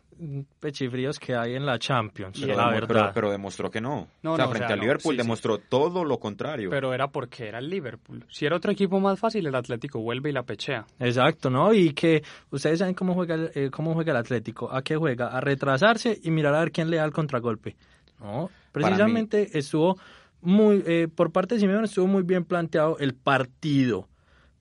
pechifríos 0.60 1.20
que 1.20 1.36
hay 1.36 1.56
en 1.56 1.66
la 1.66 1.78
Champions, 1.80 2.38
Pero, 2.40 2.56
la 2.56 2.70
verdad. 2.70 2.88
pero, 2.88 3.12
pero 3.14 3.32
demostró 3.32 3.70
que 3.70 3.82
no. 3.82 4.08
No, 4.24 4.34
o 4.34 4.36
sea, 4.36 4.46
no, 4.46 4.50
o 4.52 4.54
frente 4.54 4.68
sea, 4.68 4.74
al 4.76 4.80
Liverpool 4.80 5.14
sí. 5.14 5.18
demostró 5.18 5.58
todo 5.60 6.04
lo 6.06 6.20
contrario. 6.20 6.70
Pero 6.70 6.94
era 6.94 7.08
porque 7.10 7.48
era 7.48 7.60
el 7.60 7.70
Liverpool. 7.70 8.26
Si 8.30 8.46
era 8.46 8.56
otro 8.56 8.72
equipo 8.72 9.00
más 9.00 9.20
fácil, 9.20 9.46
el 9.48 9.56
Atlético 9.56 10.00
vuelve 10.00 10.30
y 10.30 10.34
la 10.34 10.44
pechea. 10.44 10.86
Exacto, 11.00 11.50
¿no? 11.50 11.74
Y 11.74 11.94
que 11.94 12.24
ustedes 12.52 12.80
saben 12.80 12.94
cómo 12.96 13.14
juega, 13.14 13.36
el- 13.36 13.52
eh, 13.56 13.70
cómo 13.72 13.94
juega 13.94 14.12
el 14.12 14.18
Atlético. 14.18 14.72
¿A 14.72 14.82
qué 14.82 14.96
juega? 14.96 15.28
A 15.28 15.42
retrasarse 15.42 16.20
y 16.24 16.32
mirar 16.32 16.56
a 16.56 16.60
ver 16.60 16.72
quién 16.72 16.90
le 16.90 16.98
da 16.98 17.06
el 17.06 17.12
contragolpe. 17.12 17.76
No, 18.20 18.50
precisamente 18.72 19.58
estuvo 19.58 19.98
muy, 20.42 20.84
eh, 20.86 21.08
por 21.14 21.32
parte 21.32 21.56
de 21.56 21.62
Simeone 21.62 21.86
estuvo 21.86 22.08
muy 22.08 22.24
bien 22.24 22.46
planteado 22.46 22.98
el 23.00 23.14
partido. 23.14 24.08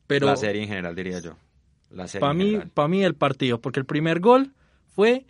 Pero 0.07 0.27
la 0.27 0.37
serie 0.37 0.63
en 0.63 0.69
general, 0.69 0.95
diría 0.95 1.21
yo. 1.21 1.37
La 1.91 2.09
serie 2.09 2.21
para 2.21 2.35
mí, 2.35 2.59
para 2.75 2.89
mí 2.89 3.05
el 3.05 3.15
partido, 3.15 3.61
porque 3.61 3.81
el 3.81 3.87
primer 3.87 4.21
gol 4.21 4.53
fue 4.95 5.25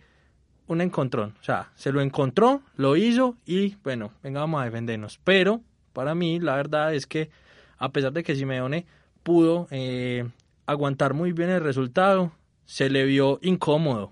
un 0.67 0.81
encontrón. 0.81 1.33
O 1.39 1.43
sea, 1.43 1.71
se 1.75 1.91
lo 1.91 2.01
encontró, 2.01 2.61
lo 2.75 2.95
hizo 2.95 3.35
y 3.45 3.75
bueno, 3.83 4.11
venga, 4.23 4.39
vamos 4.41 4.61
a 4.61 4.65
defendernos. 4.65 5.19
Pero 5.23 5.61
para 5.93 6.15
mí, 6.15 6.39
la 6.39 6.55
verdad 6.55 6.93
es 6.93 7.05
que 7.05 7.29
a 7.77 7.89
pesar 7.89 8.13
de 8.13 8.23
que 8.23 8.35
Simeone 8.35 8.85
pudo 9.23 9.67
eh, 9.71 10.27
aguantar 10.65 11.13
muy 11.13 11.31
bien 11.31 11.49
el 11.49 11.61
resultado, 11.61 12.31
se 12.65 12.89
le 12.89 13.05
vio 13.05 13.39
incómodo 13.41 14.11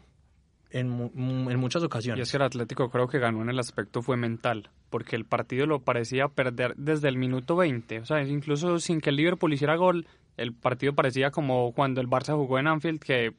en, 0.69 1.11
en 1.15 1.59
muchas 1.59 1.81
Y 1.83 1.85
ocasiones. 1.85 2.23
es 2.27 2.31
que 2.31 2.37
el 2.37 2.43
Atlético 2.43 2.89
creo 2.89 3.07
que 3.07 3.19
ganó 3.19 3.41
en 3.41 3.49
el 3.49 3.59
aspecto 3.59 4.01
fue 4.01 4.17
mental, 4.17 4.69
porque 4.89 5.15
el 5.15 5.25
partido 5.25 5.65
lo 5.65 5.79
parecía 5.81 6.27
perder 6.27 6.75
desde 6.77 7.09
el 7.09 7.17
minuto 7.17 7.55
20. 7.55 7.99
O 7.99 8.05
sea, 8.05 8.23
incluso 8.23 8.79
sin 8.79 8.99
que 9.01 9.09
el 9.11 9.15
Liverpool 9.17 9.53
hiciera 9.53 9.75
gol, 9.75 10.07
el 10.37 10.53
partido 10.53 10.93
parecía 10.93 11.31
como 11.31 11.73
cuando 11.73 12.01
el 12.01 12.07
Barça 12.07 12.35
jugó 12.35 12.57
en 12.59 12.67
Anfield, 12.67 12.99
que 12.99 13.33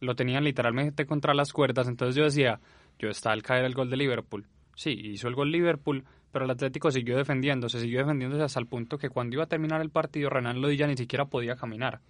lo 0.00 0.14
tenían 0.14 0.44
literalmente 0.44 1.06
contra 1.06 1.34
las 1.34 1.52
cuerdas. 1.52 1.88
Entonces 1.88 2.14
yo 2.16 2.24
decía, 2.24 2.60
yo 2.98 3.08
está 3.08 3.32
al 3.32 3.42
caer 3.42 3.64
el 3.64 3.74
gol 3.74 3.90
de 3.90 3.96
Liverpool. 3.96 4.46
Sí, 4.74 4.90
hizo 4.90 5.28
el 5.28 5.34
gol 5.34 5.50
Liverpool, 5.50 6.04
pero 6.30 6.44
el 6.44 6.50
Atlético 6.50 6.90
siguió 6.90 7.16
defendiéndose, 7.16 7.80
siguió 7.80 8.00
defendiéndose 8.00 8.44
hasta 8.44 8.60
el 8.60 8.66
punto 8.66 8.98
que 8.98 9.10
cuando 9.10 9.34
iba 9.34 9.44
a 9.44 9.48
terminar 9.48 9.80
el 9.80 9.90
partido, 9.90 10.30
Renan 10.30 10.60
Lodilla 10.60 10.86
ni 10.86 10.96
siquiera 10.96 11.24
podía 11.26 11.56
caminar. 11.56 12.00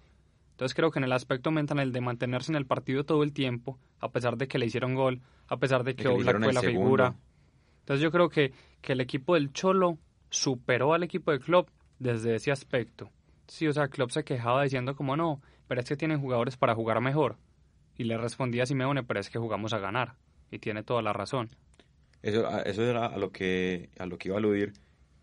Entonces 0.51 0.75
creo 0.75 0.91
que 0.91 0.99
en 0.99 1.05
el 1.05 1.13
aspecto 1.13 1.51
mental, 1.51 1.79
el 1.79 1.93
de 1.93 2.01
mantenerse 2.01 2.51
en 2.51 2.57
el 2.57 2.65
partido 2.65 3.05
todo 3.05 3.23
el 3.23 3.31
tiempo, 3.31 3.79
a 3.99 4.11
pesar 4.11 4.35
de 4.37 4.47
que 4.47 4.59
le 4.59 4.65
hicieron 4.65 4.93
gol, 4.93 5.21
a 5.47 5.57
pesar 5.57 5.83
de 5.83 5.95
que, 5.95 6.03
que 6.03 6.09
Oblak 6.09 6.43
fue 6.43 6.53
la 6.53 6.59
segundo. 6.59 6.81
figura. 6.81 7.15
Entonces 7.79 8.03
yo 8.03 8.11
creo 8.11 8.29
que, 8.29 8.53
que 8.81 8.91
el 8.91 9.01
equipo 9.01 9.35
del 9.35 9.53
Cholo 9.53 9.97
superó 10.29 10.93
al 10.93 11.03
equipo 11.03 11.31
de 11.31 11.39
Klopp 11.39 11.69
desde 11.97 12.35
ese 12.35 12.51
aspecto. 12.51 13.09
Sí, 13.47 13.67
o 13.67 13.73
sea, 13.73 13.87
Klopp 13.87 14.11
se 14.11 14.23
quejaba 14.23 14.63
diciendo 14.63 14.95
como 14.95 15.15
no, 15.15 15.41
pero 15.67 15.81
es 15.81 15.87
que 15.87 15.95
tienen 15.95 16.19
jugadores 16.19 16.57
para 16.57 16.75
jugar 16.75 17.01
mejor. 17.01 17.37
Y 17.99 18.05
le 18.05 18.17
respondía 18.17 18.63
a 18.63 18.65
Simeone, 18.65 19.03
pero 19.03 19.19
es 19.19 19.29
que 19.29 19.37
jugamos 19.37 19.73
a 19.73 19.77
ganar. 19.79 20.15
Y 20.49 20.57
tiene 20.57 20.81
toda 20.81 21.03
la 21.03 21.13
razón. 21.13 21.49
Eso, 22.23 22.49
eso 22.65 22.83
era 22.83 23.05
a 23.05 23.17
lo 23.17 23.31
que 23.31 23.89
a 23.99 24.07
lo 24.07 24.17
que 24.17 24.29
iba 24.29 24.35
a 24.37 24.39
aludir, 24.39 24.73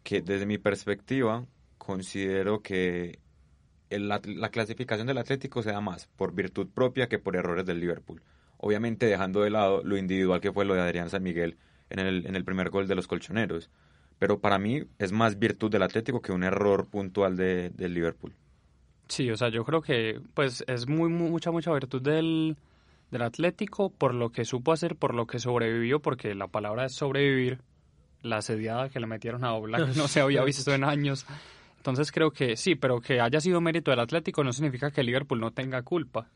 que 0.05 0.23
desde 0.23 0.47
mi 0.47 0.59
perspectiva 0.59 1.45
considero 1.79 2.63
que 2.63 3.19
el- 3.91 4.09
la, 4.09 4.21
la 4.25 4.51
clasificación 4.51 5.07
del 5.07 5.19
Atlético 5.19 5.63
se 5.63 5.73
da 5.73 5.81
más 5.81 6.07
por 6.17 6.33
virtud 6.35 6.69
propia 6.69 7.09
que 7.09 7.19
por 7.19 7.35
errores 7.37 7.67
del 7.67 7.81
Liverpool. 7.81 8.23
Obviamente 8.59 9.07
dejando 9.07 9.41
de 9.43 9.51
lado 9.51 9.83
lo 9.83 9.97
individual 9.97 10.41
que 10.41 10.53
fue 10.53 10.65
lo 10.65 10.75
de 10.75 10.81
Adrián 10.83 11.11
San 11.11 11.23
Miguel 11.23 11.57
en 11.91 11.99
el, 11.99 12.27
en 12.27 12.37
el 12.37 12.45
primer 12.45 12.71
gol 12.71 12.87
de 12.89 12.95
los 12.95 13.07
colchoneros. 13.09 13.71
Pero 14.19 14.41
para 14.41 14.59
mí 14.59 14.83
es 14.99 15.13
más 15.13 15.39
virtud 15.39 15.71
del 15.71 15.83
Atlético 15.83 16.21
que 16.23 16.33
un 16.33 16.45
error 16.45 16.87
puntual 16.89 17.37
de, 17.37 17.71
del 17.71 17.95
Liverpool. 17.95 18.35
Sí, 19.09 19.31
o 19.31 19.37
sea, 19.37 19.51
yo 19.51 19.65
creo 19.65 19.83
que 19.83 20.21
pues 20.35 20.65
es 20.67 20.89
muy, 20.89 21.09
mu- 21.11 21.29
mucha, 21.29 21.51
mucha 21.53 21.73
virtud 21.73 22.01
del, 22.03 22.57
del 23.11 23.23
Atlético 23.23 23.91
por 23.91 24.15
lo 24.15 24.31
que 24.31 24.45
supo 24.45 24.73
hacer, 24.73 24.97
por 24.97 25.15
lo 25.15 25.27
que 25.27 25.39
sobrevivió, 25.39 26.01
porque 26.01 26.35
la 26.35 26.49
palabra 26.49 26.87
es 26.87 26.95
sobrevivir, 26.95 27.61
la 28.23 28.39
asediada 28.39 28.89
que 28.89 28.99
le 29.01 29.07
metieron 29.07 29.45
a 29.45 29.53
Oblak 29.55 29.95
no 29.97 30.09
se 30.09 30.21
había 30.21 30.43
visto 30.45 30.75
en 30.75 30.85
años. 30.85 31.27
Entonces 31.77 32.11
creo 32.11 32.33
que 32.33 32.57
sí, 32.57 32.75
pero 32.75 33.01
que 33.01 33.21
haya 33.21 33.41
sido 33.41 33.61
mérito 33.61 33.91
del 33.93 34.01
Atlético 34.01 34.43
no 34.43 34.53
significa 34.53 34.91
que 34.91 35.03
el 35.03 35.07
Liverpool 35.07 35.39
no 35.41 35.53
tenga 35.53 35.83
culpa. 35.83 36.29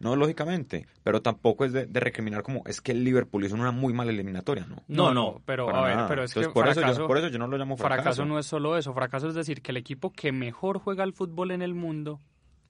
No, 0.00 0.14
lógicamente, 0.14 0.86
pero 1.02 1.22
tampoco 1.22 1.64
es 1.64 1.72
de, 1.72 1.86
de 1.86 1.98
recriminar 1.98 2.44
como 2.44 2.62
es 2.66 2.80
que 2.80 2.92
el 2.92 3.02
Liverpool 3.02 3.44
hizo 3.44 3.56
una 3.56 3.72
muy 3.72 3.92
mala 3.92 4.12
eliminatoria, 4.12 4.64
¿no? 4.64 4.84
No, 4.86 5.12
no, 5.12 5.42
pero 5.44 5.66
Para 5.66 5.78
a 5.80 5.82
ver, 5.88 5.96
nada. 5.96 6.08
pero 6.08 6.22
es 6.22 6.30
Entonces, 6.30 6.48
que 6.50 6.54
por, 6.54 6.68
eso 6.68 6.78
fracaso, 6.80 7.00
yo, 7.00 7.06
por 7.08 7.18
eso 7.18 7.26
yo 7.26 7.38
no 7.40 7.48
lo 7.48 7.58
llamo 7.58 7.76
fracaso. 7.76 8.02
fracaso 8.02 8.24
no 8.24 8.38
es 8.38 8.46
solo 8.46 8.78
eso, 8.78 8.94
fracaso 8.94 9.26
es 9.26 9.34
decir 9.34 9.60
que 9.60 9.72
el 9.72 9.76
equipo 9.76 10.12
que 10.12 10.30
mejor 10.30 10.78
juega 10.78 11.02
al 11.02 11.12
fútbol 11.14 11.50
en 11.50 11.62
el 11.62 11.74
mundo 11.74 12.20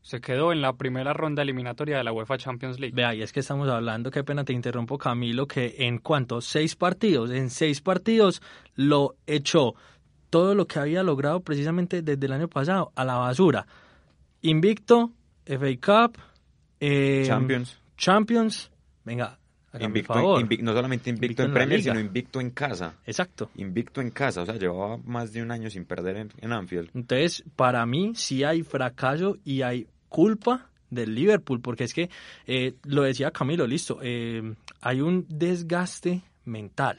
se 0.09 0.23
quedó 0.23 0.53
en 0.53 0.63
la 0.63 0.73
primera 0.73 1.13
ronda 1.13 1.43
eliminatoria 1.43 1.99
de 1.99 2.03
la 2.05 2.13
UEFA 2.13 2.39
Champions 2.39 2.81
League. 2.81 2.95
Vea, 2.95 3.15
y 3.15 3.21
es 3.21 3.31
que 3.31 3.41
estamos 3.41 3.69
hablando, 3.69 4.11
qué 4.11 4.25
pena 4.25 4.43
te 4.43 4.55
interrumpo 4.55 4.97
Camilo, 4.97 5.47
que 5.47 5.75
en 5.81 5.99
cuanto 5.99 6.41
seis 6.41 6.77
partidos, 6.77 7.31
en 7.31 7.51
seis 7.51 7.83
partidos 7.83 8.41
lo 8.75 9.17
echó 9.27 9.75
todo 10.31 10.55
lo 10.55 10.67
que 10.67 10.79
había 10.79 11.03
logrado 11.03 11.41
precisamente 11.41 12.01
desde 12.01 12.25
el 12.25 12.33
año 12.33 12.49
pasado 12.49 12.91
a 12.97 13.05
la 13.05 13.17
basura. 13.17 13.67
Invicto, 14.41 15.13
FA 15.45 15.67
Cup, 16.09 16.19
eh, 16.81 17.25
Champions. 17.27 17.79
Champions, 17.99 18.71
venga, 19.05 19.39
Invicto, 19.79 20.15
favor. 20.15 20.43
invic- 20.43 20.63
no 20.63 20.73
solamente 20.73 21.11
invicto, 21.11 21.43
Invicto 21.43 21.43
en 21.43 21.49
en 21.51 21.55
Premier, 21.55 21.83
sino 21.83 22.01
invicto 22.01 22.41
en 22.41 22.51
casa. 22.51 22.95
Exacto. 23.05 23.51
Invicto 23.57 24.01
en 24.01 24.11
casa, 24.11 24.41
o 24.41 24.47
sea, 24.47 24.55
llevaba 24.57 24.97
más 25.05 25.35
de 25.35 25.43
un 25.43 25.51
año 25.51 25.69
sin 25.69 25.85
perder 25.85 26.17
en, 26.17 26.33
en 26.39 26.53
Anfield. 26.55 26.89
Entonces, 26.95 27.45
para 27.57 27.85
mí 27.85 28.13
sí 28.15 28.43
hay 28.45 28.63
fracaso 28.63 29.37
y 29.45 29.61
hay 29.61 29.87
culpa 30.09 30.71
del 30.91 31.15
Liverpool, 31.15 31.61
porque 31.61 31.85
es 31.85 31.93
que, 31.95 32.09
eh, 32.47 32.75
lo 32.85 33.03
decía 33.03 33.31
Camilo, 33.31 33.67
listo, 33.67 33.99
eh, 34.03 34.55
hay 34.81 35.01
un 35.01 35.27
desgaste 35.29 36.23
mental. 36.45 36.97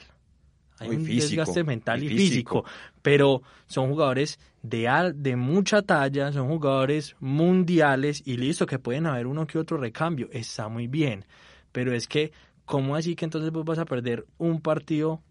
Hay 0.78 0.88
Muy 0.88 0.96
un 0.96 1.04
físico, 1.04 1.40
desgaste 1.42 1.64
mental 1.64 2.02
y 2.02 2.08
físico. 2.08 2.62
físico. 2.62 2.64
pero 3.02 3.42
son 3.66 3.90
jugadores 3.90 4.38
de, 4.62 4.88
al- 4.88 5.22
de 5.22 5.36
mucha 5.36 5.82
talla, 5.82 6.32
son 6.32 6.48
jugadores 6.48 7.16
mundiales 7.20 8.22
y 8.26 8.36
listo, 8.38 8.64
que 8.66 8.78
pueden 8.78 9.06
haber 9.06 9.26
uno 9.26 9.46
que 9.46 9.58
otro 9.58 9.76
recambio, 9.76 10.28
está 10.32 10.68
muy 10.68 10.86
bien, 10.86 11.24
pero 11.72 11.92
es 11.92 12.06
que, 12.08 12.32
¿cómo 12.64 12.96
así 12.96 13.14
que 13.14 13.24
entonces 13.26 13.50
vos 13.50 13.64
vas 13.64 13.78
a 13.78 13.84
perder 13.84 14.26
un 14.38 14.60
partido 14.62 15.22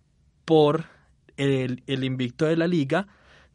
por 0.45 0.85
el, 1.37 1.83
el 1.87 2.03
invicto 2.03 2.45
de 2.45 2.57
la 2.57 2.67
liga? 2.67 3.07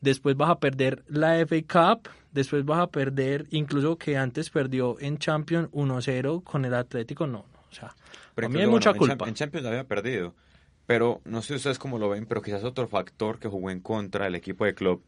Después 0.05 0.37
vas 0.37 0.51
a 0.51 0.59
perder 0.61 1.03
la 1.09 1.39
FA 1.47 1.63
Cup, 1.63 2.11
después 2.31 2.63
vas 2.63 2.81
a 2.81 2.89
perder, 2.89 3.47
incluso 3.53 3.97
que 3.97 4.19
antes 4.19 4.51
perdió 4.51 5.01
en 5.01 5.17
Champions 5.17 5.71
1-0 5.73 6.45
con 6.45 6.67
el 6.67 6.75
Atlético, 6.75 7.27
no, 7.27 7.47
no, 7.51 7.61
o 7.71 7.75
sea, 7.75 7.95
Pero 8.35 8.49
a 8.49 8.51
mí 8.51 8.61
hay 8.61 8.67
mucha 8.67 8.91
bueno, 8.91 9.15
culpa. 9.15 9.27
En 9.27 9.33
Champions 9.33 9.67
había 9.67 9.85
perdido. 9.85 10.35
Pero 10.85 11.23
no 11.25 11.41
sé 11.41 11.55
ustedes 11.55 11.79
cómo 11.79 11.99
lo 11.99 12.11
ven, 12.11 12.27
pero 12.27 12.43
quizás 12.43 12.65
otro 12.65 12.87
factor 12.87 13.39
que 13.39 13.49
jugó 13.49 13.71
en 13.71 13.81
contra 13.81 14.27
del 14.27 14.35
equipo 14.35 14.67
de 14.67 14.75
club 14.75 15.03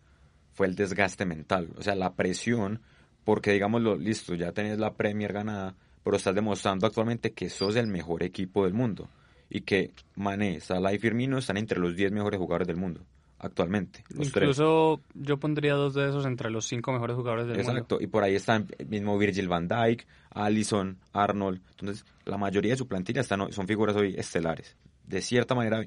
fue 0.54 0.66
el 0.66 0.74
desgaste 0.74 1.26
mental. 1.26 1.68
O 1.76 1.82
sea, 1.82 1.94
la 1.94 2.14
presión, 2.14 2.80
porque 3.22 3.52
digámoslo, 3.52 3.96
listo, 3.98 4.34
ya 4.34 4.52
tenés 4.52 4.78
la 4.78 4.94
Premier 4.94 5.34
ganada, 5.34 5.74
pero 6.04 6.16
estás 6.16 6.34
demostrando 6.34 6.86
actualmente 6.86 7.34
que 7.34 7.50
sos 7.50 7.76
el 7.76 7.86
mejor 7.86 8.22
equipo 8.22 8.64
del 8.64 8.72
mundo. 8.72 9.10
Y 9.50 9.60
que 9.60 9.92
Mané, 10.14 10.60
Salah 10.60 10.94
y 10.94 10.98
Firmino 10.98 11.36
están 11.36 11.58
entre 11.58 11.80
los 11.80 11.94
10 11.94 12.12
mejores 12.12 12.40
jugadores 12.40 12.66
del 12.66 12.78
mundo, 12.78 13.02
actualmente. 13.38 14.04
Los 14.08 14.32
tres. 14.32 14.44
Incluso 14.44 15.00
yo 15.14 15.38
pondría 15.38 15.74
dos 15.74 15.94
de 15.94 16.08
esos 16.08 16.26
entre 16.26 16.50
los 16.50 16.66
cinco 16.66 16.92
mejores 16.92 17.16
jugadores 17.16 17.46
del 17.46 17.56
mundo. 17.56 17.72
Exacto, 17.72 17.98
y 18.00 18.06
por 18.06 18.24
ahí 18.24 18.34
están 18.34 18.66
el 18.78 18.86
mismo 18.86 19.18
Virgil 19.18 19.48
van 19.48 19.68
Dijk, 19.68 20.06
Allison, 20.30 20.98
Arnold. 21.12 21.60
Entonces, 21.70 22.04
la 22.24 22.38
mayoría 22.38 22.72
de 22.72 22.78
su 22.78 22.88
plantilla 22.88 23.20
están, 23.20 23.52
son 23.52 23.66
figuras 23.66 23.96
hoy 23.96 24.14
estelares. 24.16 24.76
De 25.04 25.22
cierta 25.22 25.54
manera, 25.54 25.86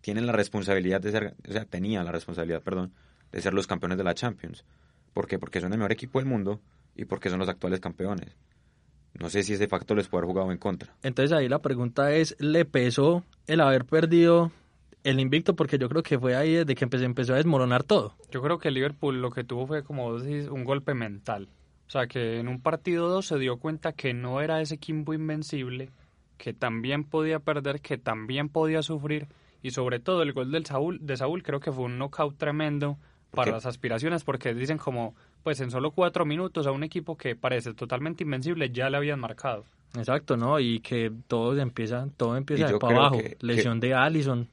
tienen 0.00 0.26
la 0.26 0.32
responsabilidad 0.32 1.00
de 1.00 1.10
ser, 1.10 1.34
o 1.48 1.52
sea, 1.52 1.64
tenían 1.64 2.04
la 2.04 2.12
responsabilidad, 2.12 2.62
perdón, 2.62 2.92
de 3.32 3.40
ser 3.40 3.54
los 3.54 3.66
campeones 3.66 3.98
de 3.98 4.04
la 4.04 4.14
Champions. 4.14 4.64
¿Por 5.12 5.26
qué? 5.26 5.38
Porque 5.38 5.60
son 5.60 5.72
el 5.72 5.78
mejor 5.78 5.92
equipo 5.92 6.18
del 6.18 6.28
mundo 6.28 6.60
y 6.94 7.04
porque 7.04 7.30
son 7.30 7.38
los 7.38 7.48
actuales 7.48 7.80
campeones. 7.80 8.36
No 9.18 9.28
sé 9.28 9.42
si 9.42 9.54
ese 9.54 9.66
factor 9.66 9.96
les 9.96 10.06
puede 10.06 10.20
haber 10.20 10.32
jugado 10.32 10.52
en 10.52 10.58
contra. 10.58 10.94
Entonces 11.02 11.36
ahí 11.36 11.48
la 11.48 11.60
pregunta 11.60 12.12
es, 12.12 12.36
¿le 12.38 12.64
pesó 12.64 13.24
el 13.46 13.60
haber 13.60 13.84
perdido 13.84 14.52
el 15.04 15.20
invicto? 15.20 15.54
Porque 15.56 15.78
yo 15.78 15.88
creo 15.88 16.02
que 16.02 16.18
fue 16.18 16.36
ahí 16.36 16.52
desde 16.54 16.74
que 16.74 16.84
empezó, 16.84 17.04
empezó 17.04 17.34
a 17.34 17.36
desmoronar 17.36 17.82
todo. 17.82 18.14
Yo 18.30 18.42
creo 18.42 18.58
que 18.58 18.68
el 18.68 18.74
Liverpool 18.74 19.20
lo 19.20 19.30
que 19.30 19.44
tuvo 19.44 19.66
fue, 19.66 19.82
como 19.82 20.10
vos 20.10 20.24
decís, 20.24 20.48
un 20.48 20.64
golpe 20.64 20.94
mental. 20.94 21.48
O 21.86 21.90
sea, 21.90 22.06
que 22.06 22.38
en 22.38 22.48
un 22.48 22.60
partido 22.60 23.08
2 23.08 23.26
se 23.26 23.38
dio 23.38 23.56
cuenta 23.58 23.92
que 23.92 24.14
no 24.14 24.40
era 24.40 24.60
ese 24.60 24.76
equipo 24.76 25.12
invencible, 25.12 25.90
que 26.38 26.52
también 26.52 27.04
podía 27.04 27.40
perder, 27.40 27.80
que 27.80 27.98
también 27.98 28.48
podía 28.48 28.82
sufrir. 28.82 29.26
Y 29.62 29.72
sobre 29.72 29.98
todo 30.00 30.22
el 30.22 30.32
gol 30.32 30.52
del 30.52 30.64
Saúl, 30.66 30.98
de 31.02 31.16
Saúl 31.16 31.42
creo 31.42 31.60
que 31.60 31.72
fue 31.72 31.84
un 31.84 31.98
knockout 31.98 32.38
tremendo 32.38 32.96
para 33.32 33.46
qué? 33.46 33.50
las 33.52 33.66
aspiraciones, 33.66 34.24
porque 34.24 34.54
dicen 34.54 34.78
como, 34.78 35.14
pues 35.42 35.60
en 35.60 35.70
solo 35.70 35.90
cuatro 35.90 36.24
minutos 36.24 36.66
a 36.66 36.72
un 36.72 36.82
equipo 36.82 37.16
que 37.16 37.36
parece 37.36 37.74
totalmente 37.74 38.24
invencible 38.24 38.70
ya 38.70 38.88
le 38.88 38.96
habían 38.96 39.20
marcado. 39.20 39.64
Exacto, 39.96 40.36
¿no? 40.36 40.60
Y 40.60 40.80
que 40.80 41.12
todo 41.26 41.56
empieza, 41.58 42.06
todo 42.16 42.36
empieza 42.36 42.68
de 42.68 42.78
para 42.78 42.96
abajo. 42.96 43.18
que- 43.18 43.36
Lesión 43.40 43.80
de 43.80 43.94
Allison. 43.94 44.48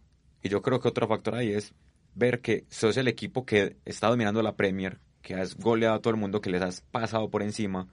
Y 0.48 0.50
yo 0.50 0.62
creo 0.62 0.80
que 0.80 0.88
otro 0.88 1.10
factor 1.10 1.36
ahí 1.36 1.52
es 1.52 1.74
ver 2.16 2.40
que 2.40 2.64
sos 2.70 2.96
el 2.96 3.10
equipo 3.10 3.46
que 3.46 3.76
está 3.84 4.08
dominando 4.08 4.42
la 4.42 4.56
Premier, 4.56 4.98
que 5.22 5.36
has 5.36 5.58
goleado 5.58 5.96
a 5.96 6.00
todo 6.00 6.12
el 6.12 6.20
mundo, 6.20 6.40
que 6.40 6.50
les 6.50 6.62
has 6.62 6.80
pasado 6.80 7.30
por 7.30 7.44
encima 7.44 7.90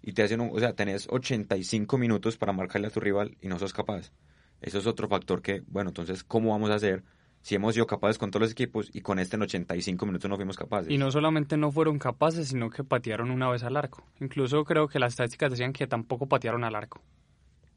y 0.00 0.12
te 0.12 0.22
hacen 0.22 0.40
un, 0.40 0.50
o 0.52 0.60
sea, 0.60 0.74
tenés 0.74 1.08
85 1.10 1.98
minutos 1.98 2.36
para 2.36 2.52
marcarle 2.52 2.86
a 2.86 2.90
tu 2.90 3.00
rival 3.00 3.36
y 3.40 3.48
no 3.48 3.58
sos 3.58 3.72
capaz. 3.72 4.12
Eso 4.60 4.78
es 4.78 4.86
otro 4.86 5.08
factor 5.08 5.42
que, 5.42 5.64
bueno, 5.66 5.90
entonces, 5.90 6.22
¿cómo 6.22 6.50
vamos 6.50 6.70
a 6.70 6.74
hacer 6.74 7.02
si 7.42 7.56
hemos 7.56 7.74
sido 7.74 7.88
capaces 7.88 8.18
con 8.18 8.30
todos 8.30 8.42
los 8.42 8.52
equipos 8.52 8.88
y 8.94 9.00
con 9.00 9.18
este 9.18 9.34
en 9.34 9.42
85 9.42 10.06
minutos 10.06 10.30
no 10.30 10.36
fuimos 10.36 10.56
capaces? 10.56 10.92
Y 10.92 10.96
no 10.96 11.10
solamente 11.10 11.56
no 11.56 11.72
fueron 11.72 11.98
capaces, 11.98 12.46
sino 12.46 12.70
que 12.70 12.84
patearon 12.84 13.32
una 13.32 13.50
vez 13.50 13.64
al 13.64 13.76
arco. 13.76 14.06
Incluso 14.20 14.64
creo 14.64 14.86
que 14.86 15.00
las 15.00 15.14
estadísticas 15.14 15.50
decían 15.50 15.72
que 15.72 15.88
tampoco 15.88 16.28
patearon 16.28 16.62
al 16.62 16.76
arco. 16.76 17.02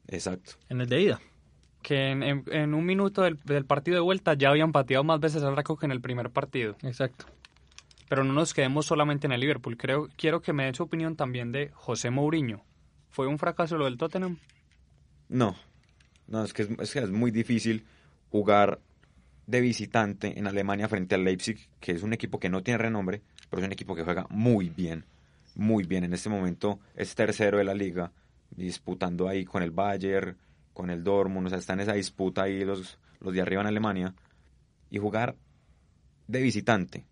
Exacto. 0.06 0.52
En 0.68 0.80
el 0.80 0.88
de 0.88 1.02
ida. 1.02 1.20
Que 1.84 2.10
en, 2.10 2.24
en- 2.24 2.44
en 2.50 2.74
un 2.74 2.84
minuto 2.84 3.22
del, 3.22 3.38
del 3.44 3.64
partido 3.64 3.94
de 3.94 4.00
vuelta 4.00 4.34
ya 4.34 4.48
habían 4.50 4.72
pateado 4.72 5.04
más 5.04 5.20
veces 5.20 5.44
al 5.44 5.56
arco 5.56 5.76
que 5.76 5.86
en 5.86 5.92
el 5.92 6.00
primer 6.00 6.30
partido. 6.30 6.76
Exacto. 6.82 7.26
Pero 8.08 8.24
no 8.24 8.32
nos 8.32 8.52
quedemos 8.54 8.86
solamente 8.86 9.26
en 9.28 9.32
el 9.32 9.40
Liverpool. 9.40 9.76
Creo, 9.76 10.08
quiero 10.16 10.40
que 10.42 10.52
me 10.52 10.64
dé 10.64 10.74
su 10.74 10.82
opinión 10.82 11.14
también 11.14 11.52
de 11.52 11.70
José 11.74 12.10
Mourinho. 12.10 12.64
¿Fue 13.10 13.26
un 13.28 13.38
fracaso 13.38 13.76
lo 13.78 13.84
del 13.84 13.96
Tottenham? 13.98 14.38
No, 15.28 15.54
no, 16.26 16.42
es 16.44 16.52
que 16.52 16.62
es, 16.62 16.70
es 16.80 16.92
que 16.92 16.98
es 16.98 17.10
muy 17.10 17.30
difícil 17.30 17.84
jugar 18.30 18.80
de 19.46 19.60
visitante 19.60 20.38
en 20.38 20.46
Alemania 20.46 20.88
frente 20.88 21.14
al 21.14 21.24
Leipzig, 21.24 21.68
que 21.80 21.92
es 21.92 22.02
un 22.02 22.12
equipo 22.12 22.40
que 22.40 22.48
no 22.48 22.62
tiene 22.62 22.78
renombre, 22.78 23.22
pero 23.50 23.60
es 23.60 23.66
un 23.66 23.72
equipo 23.72 23.94
que 23.94 24.02
juega 24.04 24.26
muy 24.30 24.70
bien, 24.70 25.04
muy 25.54 25.84
bien. 25.84 26.04
En 26.04 26.14
este 26.14 26.28
momento 26.30 26.80
es 26.96 27.14
tercero 27.14 27.58
de 27.58 27.64
la 27.64 27.74
liga, 27.74 28.10
disputando 28.50 29.28
ahí 29.28 29.44
con 29.44 29.62
el 29.62 29.70
Bayern, 29.70 30.36
con 30.74 30.90
el 30.90 31.02
Dortmund, 31.02 31.46
o 31.46 31.50
sea, 31.50 31.58
está 31.58 31.72
en 31.72 31.80
esa 31.80 31.94
disputa 31.94 32.42
ahí 32.42 32.64
los, 32.64 32.98
los 33.20 33.32
de 33.32 33.40
arriba 33.40 33.62
en 33.62 33.68
Alemania. 33.68 34.14
Y 34.90 34.98
jugar 34.98 35.36
de 36.26 36.42
visitante, 36.42 37.04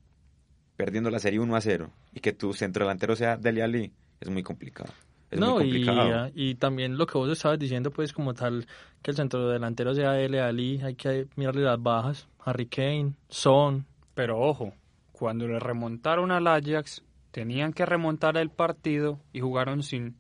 perdiendo 0.77 1.11
la 1.11 1.19
serie 1.19 1.41
1 1.41 1.57
a 1.57 1.61
0, 1.61 1.91
y 2.13 2.21
que 2.21 2.33
tu 2.33 2.53
centro 2.53 2.85
delantero 2.85 3.17
sea 3.17 3.37
Dele 3.37 3.63
Alli, 3.63 3.93
es 4.21 4.29
muy 4.29 4.43
complicado. 4.43 4.93
Es 5.31 5.41
no, 5.41 5.55
muy 5.55 5.65
y, 5.65 5.87
complicado. 5.87 6.31
y 6.35 6.55
también 6.57 6.99
lo 6.99 7.07
que 7.07 7.17
vos 7.17 7.31
estabas 7.31 7.59
diciendo, 7.59 7.91
pues 7.91 8.13
como 8.13 8.35
tal, 8.35 8.67
que 9.01 9.11
el 9.11 9.17
centro 9.17 9.49
delantero 9.49 9.95
sea 9.95 10.13
Dele 10.13 10.41
Ali, 10.41 10.81
hay 10.83 10.95
que 10.95 11.27
mirarle 11.37 11.63
las 11.63 11.83
bajas. 11.83 12.29
Harry 12.45 12.67
Kane, 12.67 13.15
Son, 13.29 13.87
Pero 14.15 14.41
ojo, 14.41 14.75
cuando 15.13 15.47
le 15.47 15.59
remontaron 15.59 16.33
al 16.33 16.47
Ajax, 16.49 17.03
tenían 17.31 17.73
que 17.73 17.87
remontar 17.87 18.37
el 18.37 18.51
partido 18.51 19.21
y 19.33 19.41
jugaron 19.41 19.83
sin 19.83 20.17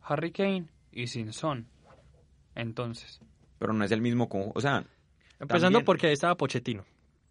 Harry 0.00 0.30
Kane 0.30 0.66
y 0.92 1.08
sin 1.08 1.32
Son. 1.32 1.66
Entonces, 2.56 3.20
pero 3.58 3.72
no 3.72 3.84
es 3.84 3.92
el 3.92 4.00
mismo 4.00 4.28
con, 4.28 4.50
o 4.54 4.60
sea, 4.60 4.84
empezando 5.38 5.66
También- 5.78 5.84
porque 5.84 6.08
ahí 6.08 6.12
estaba 6.14 6.36
Pochettino. 6.36 6.84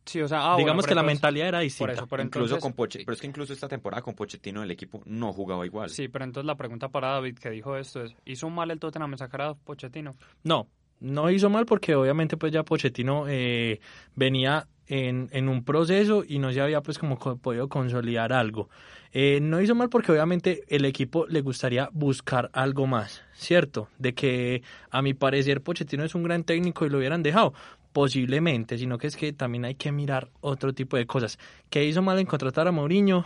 sí, 0.06 0.22
o 0.22 0.28
sea, 0.28 0.54
ah, 0.54 0.58
Digamos 0.58 0.86
que 0.88 0.96
la 0.96 1.04
mentalidad 1.04 1.48
era 1.48 1.58
Por 1.58 1.64
distinta. 1.64 1.94
eso, 1.94 2.08
pero 2.08 2.24
incluso 2.24 2.46
entonces, 2.56 2.62
con 2.64 2.74
Poche, 2.74 3.00
pero 3.06 3.14
es 3.16 3.22
que 3.22 3.28
incluso 3.28 3.52
esta 3.54 3.68
temporada 3.68 4.02
con 4.04 4.14
Pochettino 4.16 4.62
el 4.64 4.72
equipo 4.72 5.02
no 5.06 5.34
jugaba 5.34 5.66
igual. 5.66 5.90
Sí, 5.90 6.08
pero 6.08 6.24
entonces 6.26 6.46
la 6.46 6.56
pregunta 6.56 6.90
para 6.90 7.10
David 7.10 7.38
que 7.40 7.50
dijo 7.50 7.76
esto 7.76 8.04
es, 8.04 8.16
¿hizo 8.26 8.50
mal 8.50 8.70
el 8.72 8.80
Tottenham 8.80 9.12
en 9.14 9.18
sacar 9.18 9.42
a 9.42 9.54
Pochettino? 9.56 10.16
No, 10.44 10.68
no 11.00 11.30
hizo 11.30 11.50
mal 11.50 11.66
porque 11.66 11.96
obviamente 11.96 12.38
pues 12.38 12.52
ya 12.52 12.64
Pochettino 12.64 13.26
eh, 13.28 13.80
venía 14.16 14.68
en, 14.88 15.30
en, 15.32 15.50
un 15.50 15.64
proceso 15.64 16.24
y 16.28 16.40
no 16.40 16.52
se 16.54 16.62
había 16.62 16.82
pues 16.82 17.00
como 17.00 17.18
podido 17.18 17.68
consolidar 17.70 18.34
algo. 18.34 18.70
Eh, 19.12 19.40
no 19.42 19.62
hizo 19.62 19.76
mal 19.76 19.90
porque 19.90 20.12
obviamente 20.12 20.64
el 20.68 20.84
equipo 20.86 21.26
le 21.28 21.42
gustaría 21.42 21.90
buscar 21.94 22.50
algo 22.54 22.86
más, 22.86 23.24
¿cierto? 23.34 23.88
De 23.98 24.14
que 24.14 24.62
a 24.90 25.02
mi 25.02 25.14
parecer 25.14 25.62
Pochettino 25.62 26.04
es 26.04 26.16
un 26.16 26.24
gran 26.24 26.44
técnico 26.44 26.86
y 26.86 26.90
lo 26.90 26.98
hubieran 26.98 27.24
dejado, 27.24 27.54
posiblemente, 27.94 28.78
sino 28.78 28.98
que 28.98 29.08
es 29.08 29.16
que 29.16 29.32
también 29.32 29.64
hay 29.64 29.76
que 29.76 29.92
mirar 29.94 30.30
otro 30.42 30.74
tipo 30.74 30.98
de 30.98 31.08
cosas. 31.08 31.40
¿Qué 31.70 31.86
hizo 31.86 32.02
mal 32.02 32.20
en 32.20 32.26
contratar 32.26 32.68
a 32.68 32.74
Mourinho? 32.74 33.26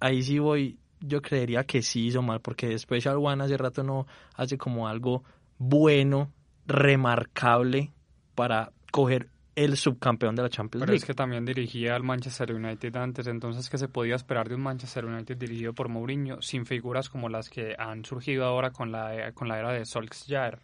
Ahí 0.00 0.22
sí 0.22 0.38
voy, 0.38 0.78
yo 1.00 1.20
creería 1.20 1.64
que 1.64 1.82
sí 1.82 2.06
hizo 2.06 2.22
mal 2.22 2.40
porque 2.40 2.68
después 2.68 3.06
One 3.06 3.44
hace 3.44 3.58
rato 3.58 3.82
no 3.82 4.06
hace 4.34 4.56
como 4.56 4.88
algo 4.88 5.24
bueno, 5.58 6.32
remarcable 6.66 7.92
para 8.34 8.72
coger 8.90 9.28
el 9.54 9.76
subcampeón 9.76 10.34
de 10.34 10.42
la 10.42 10.48
Champions 10.48 10.82
Pero 10.82 10.92
League. 10.92 10.98
es 10.98 11.04
que 11.04 11.14
también 11.14 11.44
dirigía 11.44 11.94
al 11.94 12.02
Manchester 12.02 12.54
United 12.54 12.96
antes, 12.96 13.26
entonces 13.26 13.68
¿qué 13.68 13.76
se 13.76 13.88
podía 13.88 14.14
esperar 14.14 14.48
de 14.48 14.54
un 14.54 14.62
Manchester 14.62 15.04
United 15.04 15.36
dirigido 15.36 15.74
por 15.74 15.88
Mourinho 15.88 16.40
sin 16.40 16.64
figuras 16.64 17.10
como 17.10 17.28
las 17.28 17.50
que 17.50 17.74
han 17.78 18.04
surgido 18.04 18.44
ahora 18.46 18.70
con 18.70 18.90
la, 18.90 19.32
con 19.32 19.48
la 19.48 19.58
era 19.58 19.72
de 19.72 19.84
Solskjaer? 19.84 20.58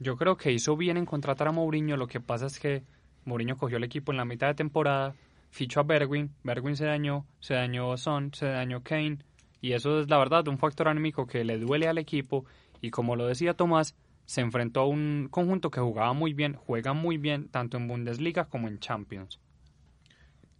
Yo 0.00 0.16
creo 0.16 0.36
que 0.36 0.50
hizo 0.50 0.76
bien 0.76 0.96
en 0.96 1.06
contratar 1.06 1.46
a 1.46 1.52
Mourinho, 1.52 1.96
lo 1.96 2.08
que 2.08 2.20
pasa 2.20 2.46
es 2.46 2.58
que 2.58 2.82
Mourinho 3.24 3.56
cogió 3.56 3.76
el 3.76 3.84
equipo 3.84 4.10
en 4.10 4.18
la 4.18 4.24
mitad 4.24 4.48
de 4.48 4.54
temporada, 4.54 5.14
fichó 5.50 5.80
a 5.80 5.84
Bergwin, 5.84 6.32
Bergwin 6.42 6.76
se 6.76 6.84
dañó, 6.84 7.26
se 7.38 7.54
dañó 7.54 7.96
Son, 7.96 8.34
se 8.34 8.46
dañó 8.46 8.82
Kane, 8.82 9.18
y 9.60 9.72
eso 9.72 10.00
es 10.00 10.10
la 10.10 10.18
verdad 10.18 10.48
un 10.48 10.58
factor 10.58 10.88
anímico 10.88 11.26
que 11.26 11.44
le 11.44 11.58
duele 11.58 11.86
al 11.86 11.98
equipo, 11.98 12.44
y 12.80 12.90
como 12.90 13.14
lo 13.14 13.26
decía 13.26 13.54
Tomás, 13.54 13.94
se 14.26 14.40
enfrentó 14.40 14.80
a 14.80 14.86
un 14.86 15.28
conjunto 15.30 15.70
que 15.70 15.80
jugaba 15.80 16.12
muy 16.12 16.32
bien, 16.32 16.54
juega 16.54 16.92
muy 16.92 17.18
bien, 17.18 17.48
tanto 17.48 17.76
en 17.76 17.88
Bundesliga 17.88 18.46
como 18.46 18.68
en 18.68 18.78
Champions. 18.78 19.40